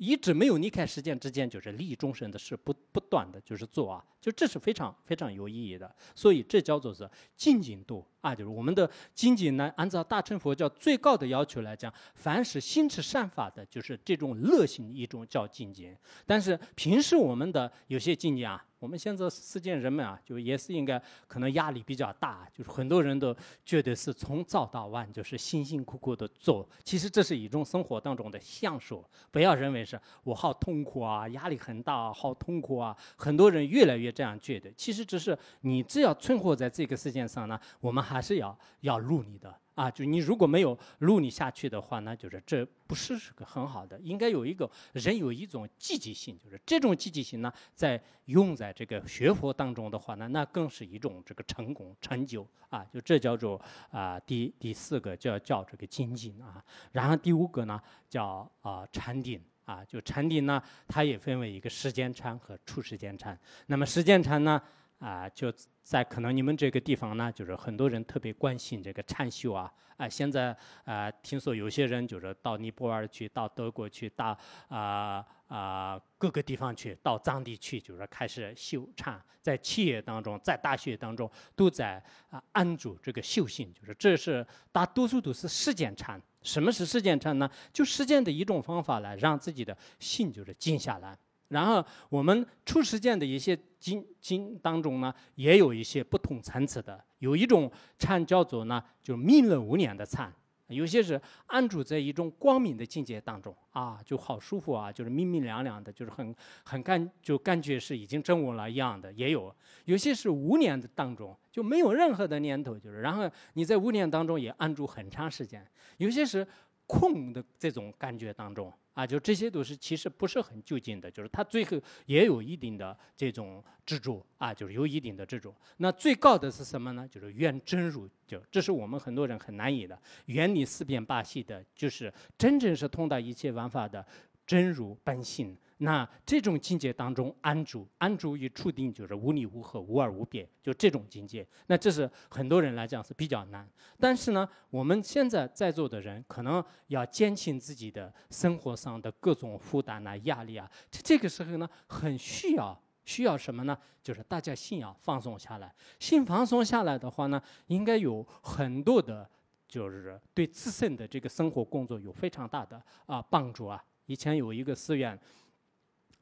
[0.00, 5.94] 一直没有离开实践之间，就是利益众生的事，不不断的就是做啊，就这是非常非常有意义的。
[6.14, 15.94] 所以这叫做是精进度啊，就是我们的精进呢，按照大乘佛教最高的要求来讲，凡是心持善法的，就是这种乐行一种叫精进。
[16.24, 18.64] 但是平时我们的有些精进啊。
[18.80, 32.96] 我们现在世间人们啊，就也是应该可能压力比较大，就是很多人都觉得是从早到晚就是辛辛苦苦的做，其实这是一种生活当中的享受，不要认为是我好痛苦啊，压力很大啊，好痛苦啊。
[33.16, 39.54] 很多人越来越这样觉得，其实只是你只要存活在这个世界上呢，我们还是要要努力的。
[39.80, 43.98] 啊，就你如果没有录你下去的话，那就是这不是是个很好的。
[44.00, 52.84] 应该有一个人有一种积极性，就是这种积极性呢，在用在这个学佛当中的话呢，那更是一种这个成功成就啊。
[52.92, 53.58] 就这叫做
[53.90, 56.62] 啊，第第四个叫叫这个精进啊。
[56.92, 59.82] 然后第五个呢叫啊禅定啊。
[59.82, 63.38] 就禅定呢，它也分为一个时间禅和出时间禅。
[63.68, 64.60] 那么时间禅呢？
[65.00, 69.72] 啊，就在可能你们这个地方呢，就是很多人特别关心这个禅修啊。
[69.96, 74.34] 啊，现在啊，听说有些人就是到尼泊尔去，到德国去，到
[74.68, 86.18] 啊啊各个地方去，到藏地去，就是开始修禅，在企业当中，在大学当中，都在啊安住这个修行，就是这是大多数都是实践禅。
[86.42, 87.50] 什么是实践禅呢？
[87.70, 91.18] 就实践的一种方法来让自己的心就是静下来。
[91.50, 97.04] 然后我们初实践的一些经经当中呢，也有一些不同层次的。
[97.18, 100.32] 有一种禅叫做呢，就弥勒无念的禅。
[100.68, 106.32] 有些是安住在一种光明的境界当中啊，就好舒服啊，就是明明亮亮的，就是很
[106.62, 109.12] 很感就感觉是已经证悟了一样的。
[109.14, 109.52] 也有
[109.86, 115.66] 有些是无念的当中，就没有任何的念头，就是然后你在无念当中也安住很长时间。
[115.96, 116.46] 有些是
[116.86, 118.72] 空的这种感觉当中。
[119.00, 125.54] 啊，就这些都是其实不是很就近的，就是它最后也有一定的这种执着啊，就是有一定的执着。
[125.78, 127.08] 那最高的是什么呢？
[127.08, 134.04] 就是愿真如，就这是我们很多人很难以的，愿你四变八系的，就是真正是通达一切万法的
[134.46, 135.56] 真如本性。
[135.82, 141.46] 那这种境界当中安住，安住于处定，就是无离无合、无二无别，就这种境界。
[141.68, 143.66] 那这是很多人来讲是比较难。
[143.98, 150.70] 但是呢，我们现在在座的人可能要减轻自己的生活上的各种负担啊、压力啊。
[150.90, 153.74] 这个时候呢，很需要需要什么呢？
[154.02, 155.74] 就是大家心要放松下来。
[155.98, 159.26] 心放松下来的话呢，应该有很多的，
[159.66, 163.82] 就是对自身的这个生活工作有非常大的啊帮助啊。
[164.04, 165.18] 以前有一个寺院。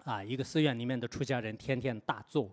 [0.08, 2.50] 啊，一个寺院里面的出家人天天大坐，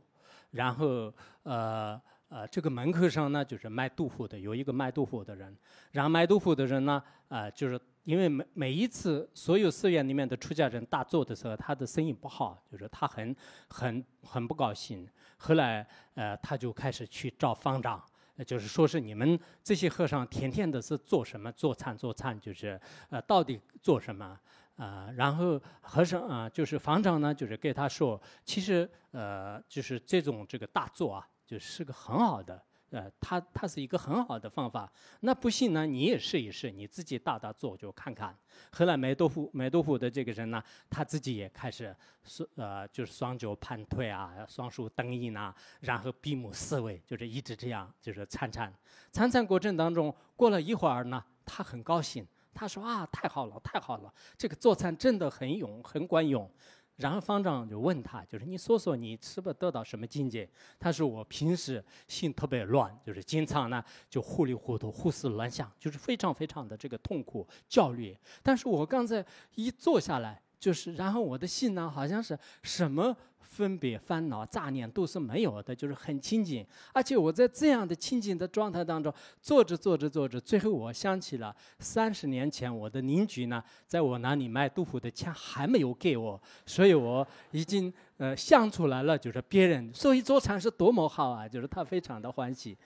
[0.52, 5.56] 然后呃呃，这个门口上呢就是卖豆腐的，有一个卖豆腐的人，
[5.94, 13.34] 然后卖豆腐的人呢，啊，就是因为每每一次所有寺院里面的出家人大坐的时候，他的生意不好，就是他很
[13.70, 15.08] 很很不高兴。
[15.38, 18.04] 后来呃，他就开始去找方丈，
[18.46, 21.50] 就是说是你们这些和尚天天的是做什么？
[21.54, 22.78] 做餐做餐，就是
[23.10, 24.38] 呃，到底做什么？
[24.78, 34.92] 啊，然后和尚啊，就是方丈呢，就是给他说，其实呃，就是这种这个大坐啊，就是个很好的，呃，他他是一个很好的方法。
[35.22, 38.38] 那不信呢，你也试一试，你自己大大坐就看看。
[38.72, 41.96] 后来买豆腐买豆腐的这个人呢，他自己也开始
[42.26, 48.74] 双呃，就是双脚盘腿啊，双手蹬印啊，然后闭目思维，就是一直这样，就是参禅。
[49.12, 52.28] 参禅过程当中，过了一会儿呢，他很高兴。
[52.56, 56.50] 他说啊，太好了，太好了，这个做餐真的很用，很管用。
[56.96, 60.50] 然后方丈就问他，就是你说说你是不是得到什么境界？
[60.80, 68.18] 他说我平时心特别乱，就是经常呢就糊里糊涂、胡思乱想，就是非常非常的这个痛苦、焦虑。
[68.42, 69.24] 但是我刚才
[69.56, 73.16] 一坐下来，就是然后我的心呢好像是什么。
[73.56, 76.66] 分别烦恼杂念都是没有的，就是很清净。
[76.94, 92.78] 而且我在这样的清净的状态当中，做着做着做着，最后我想起了三十年前我的邻居呢，在我那里卖豆腐的钱还没有给我，所以我已经呃想出来了，就是别人所以做禅是多么好啊，就是他非常的欢喜。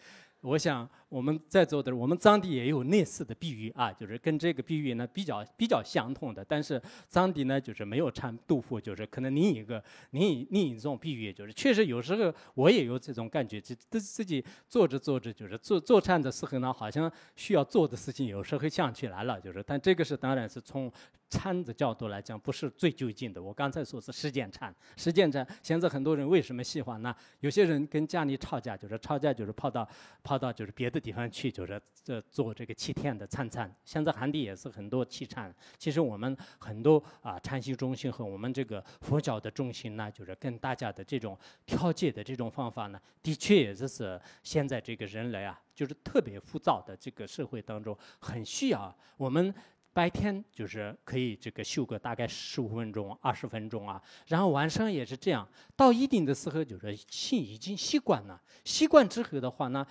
[0.41, 6.45] 我想我们在座的，我们藏地也有类似的比喻啊，就是跟这个比喻呢比较比较相同的。
[6.45, 20.91] 但是藏地呢，就是没有掺豆腐，就是可能另一个另另一种比喻，就是确实有时候我也有这种感觉，就自自己做着做着，就是做做禅的时候呢，好像需要做的事情有时候想起来了，就是但这个是当然是从。
[21.32, 23.39] 禅的角度来讲，不是最究竟的。
[23.39, 25.47] 我刚才说是实践禅，实践禅。
[25.62, 27.16] 现在很多人为什么喜欢呢？
[27.41, 29.88] 有些人跟家里吵架，就是吵架，就是跑到
[30.24, 33.74] 跑到就是别的地方去，就是这做这个七天的参禅。
[33.86, 35.54] 现在汉地也是很多七禅。
[35.78, 49.54] 其实我们很多啊禅修中心和我们这个佛教的中心呢，就是跟大家的这种调节的这种方法呢，的确也是现在这个人类啊，就是特别浮躁的这个社会当中，很需要我们。
[49.91, 55.45] 白天就是可以这个修个大概十五分钟、二十分钟啊，然后晚上也是这样。
[55.76, 58.39] 到一定的时候，就是心已经习惯了。
[58.64, 59.86] 习惯之后的话呢，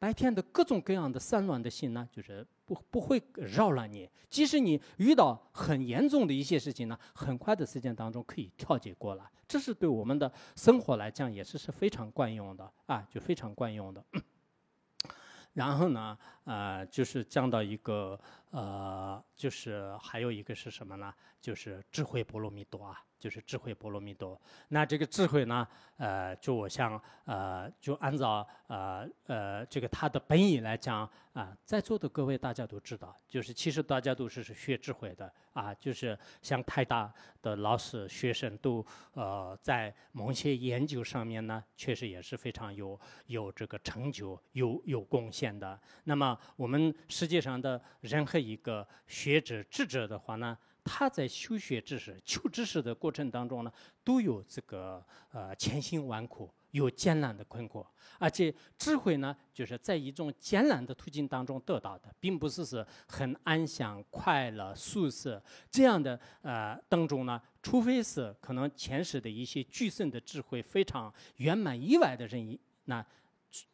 [0.00, 4.08] 白天的各种各样的散乱的心呢，就是不不会扰乱你。
[4.30, 9.24] 即使你遇到很严重的一些事情呢，很快的时间当中可以调节过来。
[9.46, 14.02] 这是对我们的生活来讲也是是非常惯用的啊，就非常惯用的。
[15.52, 18.18] 然后呢，呃，就是讲到一个，
[18.52, 21.12] 呃，就是还有一个是什么呢？
[21.40, 24.40] 就是智慧波罗蜜多啊，就是智慧波罗蜜多。
[24.68, 25.68] 那这个智慧呢，
[25.98, 37.12] 呃，就我想，呃，就按照呃呃这个它的本意来讲啊，在座的各位大家都知道，就是其实大家都是是学智慧的啊，就是像太大
[37.42, 45.78] 的老师学生都呃在某些研究上面呢，确实也是非常有有这个成就、有有贡献的。
[46.04, 50.56] 那么我们世界上的任何一个学者、智者的话呢？
[50.84, 53.72] 他在修学知识、求知识的过程当中呢，
[54.02, 57.86] 都有这个呃千辛万苦，有艰难的困苦，
[58.18, 73.04] 而且智慧呢，就是在一种艰难的途径当中得到的，并不是是很安详、快乐、舒适这样的呃当中呢，除非是可能前世的一些具圣的智慧非常圆满以外的人，那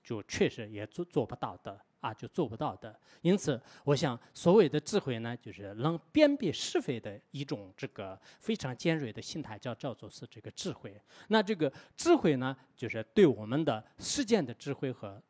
[0.03, 1.81] 就确实也做做不到的。
[2.01, 2.99] 啊，就做不到的。
[3.23, 11.01] 因此，我想所谓的智慧呢，就是能辨别是非的一种这个非常尖锐的心态，叫叫做是这个智慧。
[11.29, 15.21] 那这个智慧呢，就是对我们的世间的智慧和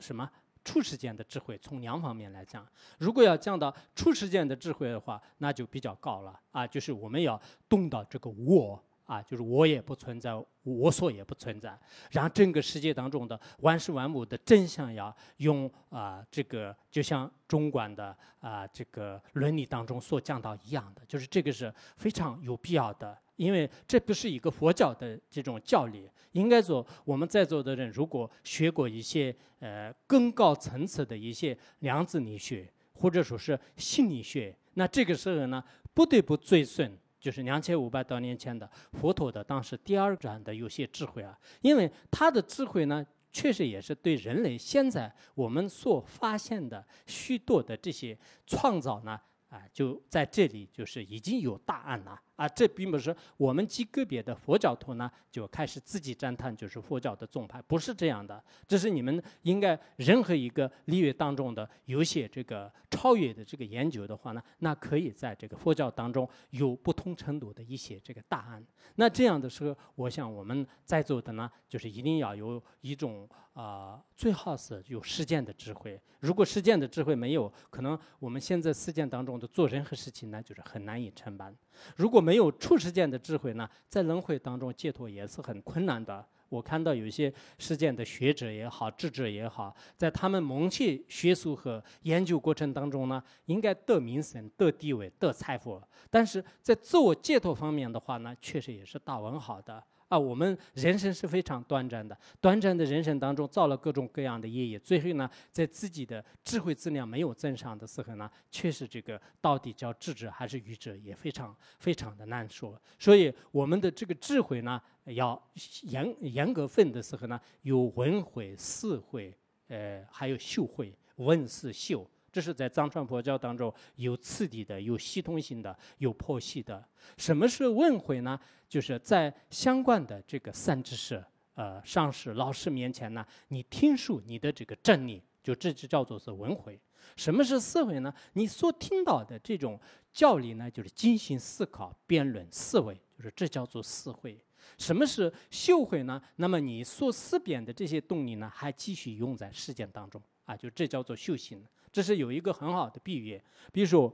[0.00, 0.30] 什么
[0.64, 2.66] 处世间的智慧，从两方面来讲。
[2.98, 8.82] 如果要讲到处世间的智慧的话，那就比较高了啊，就是我们要动到这个我。
[9.04, 10.32] 啊，就是我也不存在，
[10.62, 11.78] 我所也不存在，
[12.10, 26.08] 让整个世界当中的万事万物的真相要用啊，这个就像中观的啊这个伦理当中所讲到一样的，就是这个是非常有必要的，因为这不是一个佛教的这种教理。
[26.32, 36.90] 应该说，我们在座的人如果学过一些呃更高层次的一些量子力学或者说是心理学，那这个时候呢，不得不追顺。
[37.24, 43.02] 就是两千五百多年前的佛陀的当时第二转的有些智慧啊，因为他的智慧呢，
[43.32, 49.18] 确实也是对人类现在我们所发现的许多的这些创造呢。
[49.48, 52.48] 啊，就在这里，就是已经有答案了啊！
[52.48, 58.42] 这并不是我们极个别的佛教徒呢就开始自己赞叹，就是佛教的宗派，不是这样的。
[58.66, 68.64] 这是你们应该任何一个领域当中的有些这个超越的这个研究的话呢，那可以在这个佛教当中有不同程度的一些这个答案。
[68.96, 76.00] 那这样的时候，我想我们在座的呢，就是一定要有一种啊，最好是有实践的智慧。
[76.20, 81.54] 如果实践的智慧没有，可能我们现在实践当中的做任何事情呢，就是很难以成办。
[81.96, 86.24] 如果没有处实践的智慧呢，在轮回当中解脱也是很困难的。
[86.50, 99.82] 我看到有些实践的学者也好，智者也好，在他们蒙切学术和研究过程当中呢，应该得名声、得地位、得财富，但是在自我解脱方面的话呢，确实也是大文豪的。
[100.08, 112.80] 啊，我们人生是非常短暂的，短暂的人生当中造了各种各样的业业，最后呢，在自己的智慧质量没有增上的时候呢，确实这个到底叫智者还是愚者，也非常非常的难说。
[112.98, 115.42] 所以我们的这个智慧呢，要
[115.82, 119.34] 严严格分的时候呢，有文慧、思慧，
[119.68, 122.08] 呃，还有秀慧，文是秀。
[122.34, 126.84] 这是在藏传佛教当中有次第的、有系统性的、有剖析的。
[127.16, 128.36] 什么是问会呢？
[128.68, 131.24] 就是在相关的这个三知识、
[131.54, 136.76] 呃上师、老师面前呢，你听述你的这个真理，就这就叫做是文会。
[137.14, 138.12] 什么是思维呢？
[138.32, 139.78] 你所听到的这种
[140.12, 144.36] 教理呢，就是进行思考、辩论、思维，就是这叫做思会。
[144.76, 146.20] 什么是修会呢？
[146.34, 151.64] 那么你所思辨的这些动力呢，还继续用在实践当中啊，就这叫做修行。
[151.94, 153.40] 这是有一个很好的比喻，
[153.72, 154.12] 比如说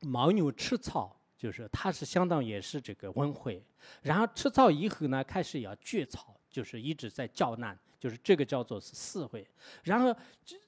[0.00, 3.62] 牦牛吃草，就是它是相当也是这个温会，
[4.00, 9.46] 然后吃草以后呢，开始要嚼草，就是一直在叫难，就是这个叫做是四会，
[9.82, 10.16] 然后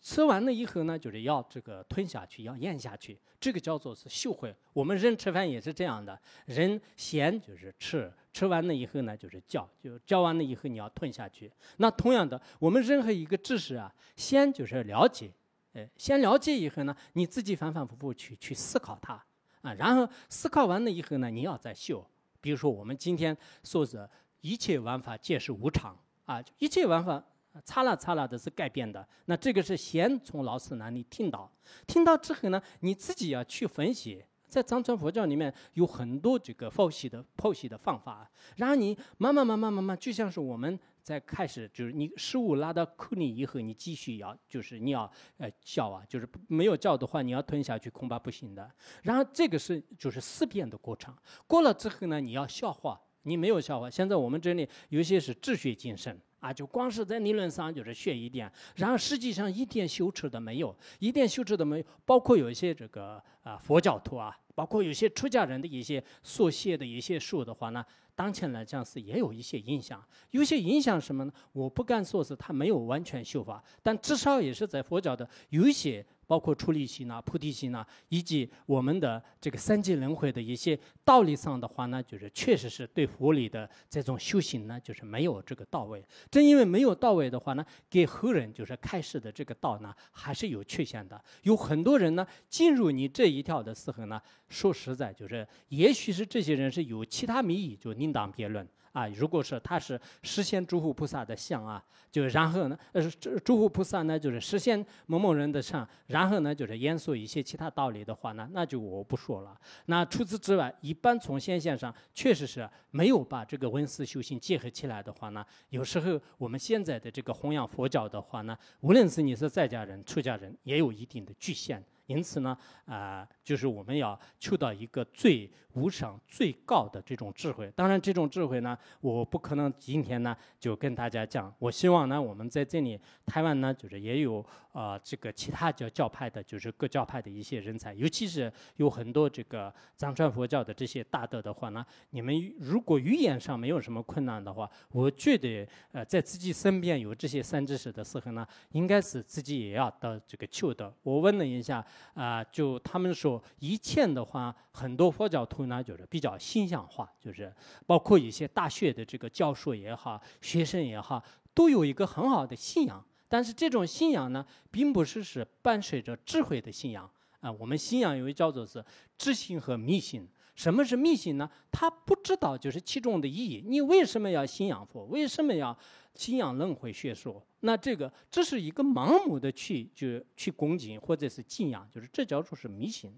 [0.02, 4.54] 吃完了以后呢，就是要这个吞下去，要咽下去，这个叫做是嗅会。
[4.74, 11.50] 我们人吃饭也是这样的，人先就是吃，吃完了以后呢，就是嚼，就嚼完了以后你要吞下去。
[11.78, 15.30] 那同样的，我们任何一个知识啊，先就是了解。
[15.74, 19.14] 呃，先了解以后呢，你自己反反复复去去思考它，
[19.60, 22.04] 啊，然后思考完了以后呢，你要再修。
[22.40, 24.08] 比如说我们今天说是
[24.40, 27.20] 一切玩法皆是无常，啊，一切玩法
[27.64, 29.04] 擦啦擦啦的是改变的。
[29.24, 31.50] 那这个是先从老师那里听到，
[31.88, 34.24] 听到之后呢，你自己要去分析。
[34.46, 40.78] 在藏传佛教里面有很多这个剖析的剖析的方法，然后你慢慢慢慢慢慢，就像是我们。
[41.04, 48.68] 在开始就是你食物拉到口里以后，你继续要就是你要呃叫啊，就是没有叫的话，你要吞下去恐怕不行的。
[49.02, 51.14] 然后这个是就是思辨的过程，
[51.46, 53.90] 过了之后呢，你要消化，你没有消化。
[53.90, 61.84] 现在我们这里有些是治学精神啊，就光是在理论上就是学一点，然后实际上一点羞耻都没有，一点羞耻都没有。
[62.06, 67.84] 包括有一些这个啊佛教徒啊，包括有些出家人的一些所写的一些书的话呢，
[68.14, 70.02] 当前来讲是也有一些影响。
[70.30, 71.32] 有些影响什么呢？
[71.52, 76.04] 我不敢说是他没有完全修法，但至少也是在佛教的有一些。
[76.26, 86.02] 包括出离心呐、菩提心呐，以及我们的这个三界轮回的一些道理上的话呢，就是确实是对佛理的这种修行呢，就是没有这个到位。
[86.30, 91.22] 正因为没有到位的话呢，给后人就是开始的这个道呢，还是有缺陷的。
[91.42, 98.68] 有很多人呢，进入你这一条的时候呢，说实在就是，也许是这些人是有其他名义，就你另当别论。
[98.92, 109.58] 啊，如果是他是实现诸佛菩萨的像啊，就然后呢，呃，诸诸佛菩萨呢就是实现某某人的像，然后呢就是严肃一些其他道理的话呢，那就我不说了。
[109.86, 121.82] 那除此之外，一般从现象上确实是没有把这个文思修行结合起来的话呢，有时候我们现在的这个弘扬佛教的话呢，无论是你是在家人、出家人，也有一定的局限。
[122.06, 127.72] 因此呢，啊，就是我们要求到一个最无上、最高的这种智慧。
[127.74, 131.52] 当然，这种智慧呢，我不可能今天呢就跟大家讲。
[131.58, 150.92] 我希望呢，我们在这里台湾呢，就是也有啊，这个其他教教派的，就是各教派的一些人才，尤其是有很多这个藏传佛教的这些大德的话呢，你们如果语言上没有什么困难的话，我觉得呃，在自己身边有这些三知识的时候呢，应该是自己也要到这个求的。
[151.02, 151.84] 我问了一下。
[152.14, 157.52] 啊，就他们说，以前的话，很多佛教徒呢，就是比较形象化，就是
[157.86, 161.22] 包括一些大学的这个教授也好，学生也好，
[161.52, 163.04] 都有一个很好的信仰。
[163.28, 167.50] 但是这种信仰呢，并不是是伴随着智慧的信仰啊。
[167.50, 168.84] 我们信仰有一叫做是
[169.18, 170.28] 知信和迷信。
[170.54, 171.50] 什么是迷信呢？
[171.72, 173.64] 他不知道就是其中的意义。
[173.66, 175.04] 你为什么要信仰佛？
[175.06, 175.76] 为什么要？
[176.14, 183.12] 信仰轮回学说，那这个这是一个盲目的去就去恭敬或者是敬仰，就是这叫做是迷信。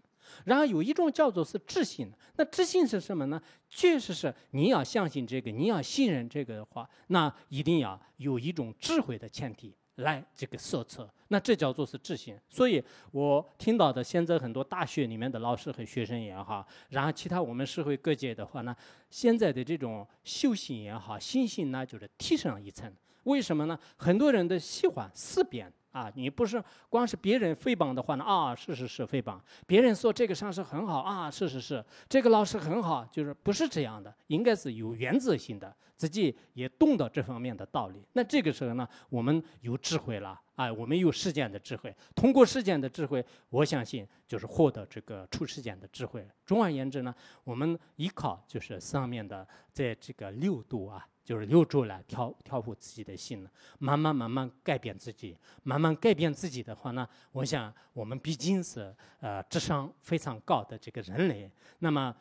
[0.44, 3.40] 然后有一种叫做是自信，那自信是什么呢？
[3.68, 12.38] 确实是你要相信这个，你要信任这个的话，那一定要有一种智慧的前提来这个设策，那这叫做是智信。
[12.48, 12.82] 所以
[13.12, 18.74] 我听到的现在很多大学里面的老师和学生也好，然后其他我们社会各界的话呢。
[19.08, 22.92] 现在的这种修行也好，心性呢，就是提升一层。
[23.22, 23.78] 为什么呢？
[23.96, 29.40] 很多人都喜欢思辨啊，你不是光是别人诽谤的话呢啊，是是是诽谤。
[29.66, 38.06] 别人说这个上师很好啊，是是是，这个老师很好，就是不是这样的，应该是有原则性的，自己也懂得这方面的道理。
[38.12, 40.38] 那这个时候呢，我们有智慧了。
[40.56, 46.26] 啊，我们有实践的智慧，通过实践的智慧，我相信就是获得这个出实践的智慧。
[46.46, 53.46] 总而言之呢，我们依靠就是上面的在这个六度啊，就是留住来调调伏自己的心，
[53.78, 61.50] 慢慢慢慢改变自己，慢慢改变自己的话呢，我想我们毕竟是呃智商非常高的这个人类，
[61.80, 62.14] 那么。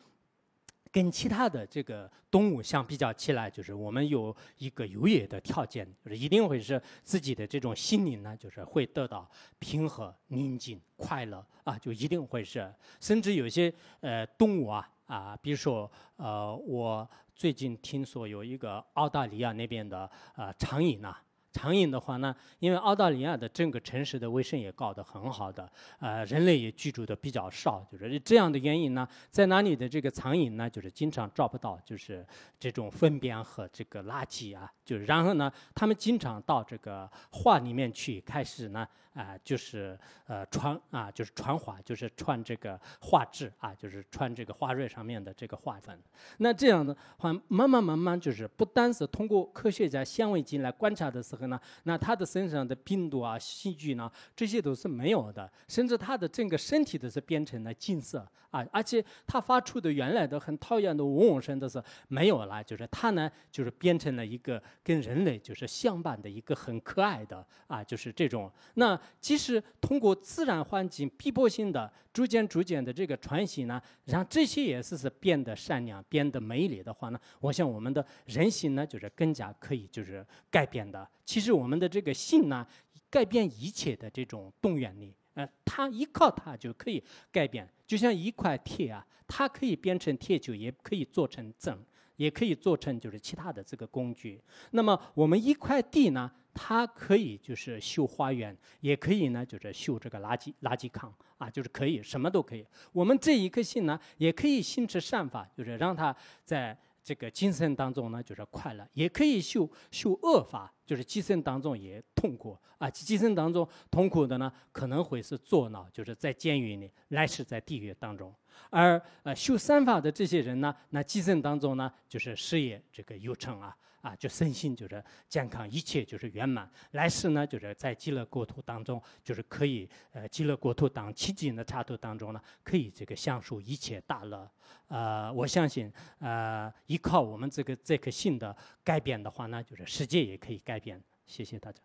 [0.92, 9.28] 跟其他的这个动物相比较起来，就是我们有一个优越的条件，就是一定会是自己的这种心灵呢，就是会得到
[9.58, 12.72] 平和、宁静、快乐啊，就一定会是。
[12.98, 21.16] 甚至有些呃动物啊啊，比如说呃，我最近听说有一个澳大利亚那边的呃苍蝇呐。
[21.52, 25.66] 苍蝇的话呢，因为澳大利亚的整个城市的卫生也搞得很好的，
[25.98, 32.26] 呃，人类也居住的比较少，就是这样的原因呢，在哪里的这个苍蝇呢，就是经常找不到，就是
[32.60, 38.86] 这种粪便和这个垃圾啊，就然后呢，他们经常到这个画里面去，开始呢。
[39.16, 45.98] 啊，就是呃传啊，就是传画，就是传这个画质啊，就是传这个花蕊上面的这个画粉。
[46.36, 69.00] 那这样的话，慢慢慢慢，就是不单是通过科学家显微镜来观察的时候呢，那他的身上的病毒啊、细菌呢，这些都是没有的，甚至他的整个身体都是变成了金色啊，而且他发出的原来的很讨厌的嗡嗡声都是没有了，就是他呢，就是变成了一个跟人类就是相伴的一个很可爱的啊，就是这种那。
[69.20, 81.08] 即使通过自然环境逼迫性的、逐渐逐渐的这个传习呢，让这些也是是变得善良、变得美丽的话呢，我想我们的人心呢，就是更加可以就是改变的。
[81.24, 82.66] 其实我们的这个性呢，
[83.10, 87.68] 改变一切的这种动员力，呃，它依靠它就可以改变。
[87.86, 91.78] 就像一块铁啊，它可以变成铁球，也可以做成针，
[92.16, 94.40] 也可以做成就是其他的这个工具。
[94.70, 96.30] 那么我们一块地呢？
[96.58, 102.66] 它可以就是修花园，也可以呢，就是修这个垃圾垃圾坑啊，就是可以什么都可以。
[102.92, 118.34] 我们这一颗心呢，也可以心持善法，就是让它在这个精神当中呢，就是快乐；也可以修修恶法，就是今生当中也痛苦啊，今生当中痛苦的呢，可能会是坐牢，就是在监狱里，来世在地狱当中。
[118.70, 123.76] 而呃修三法的这些人呢，那今生当中呢，就是事业这个有成啊。
[124.06, 126.70] 啊，就身心就是健康，一切就是圆满。
[126.92, 134.48] 来世呢，就是在极乐国土当中，就是可以呃，极乐国土当七境的刹土当中呢，可以这个享受一切大乐。
[134.86, 141.02] 呃，我相信，呃，依靠我们这个这颗心的改变的话呢，就是世界也可以改变。
[141.26, 141.80] 谢谢大家。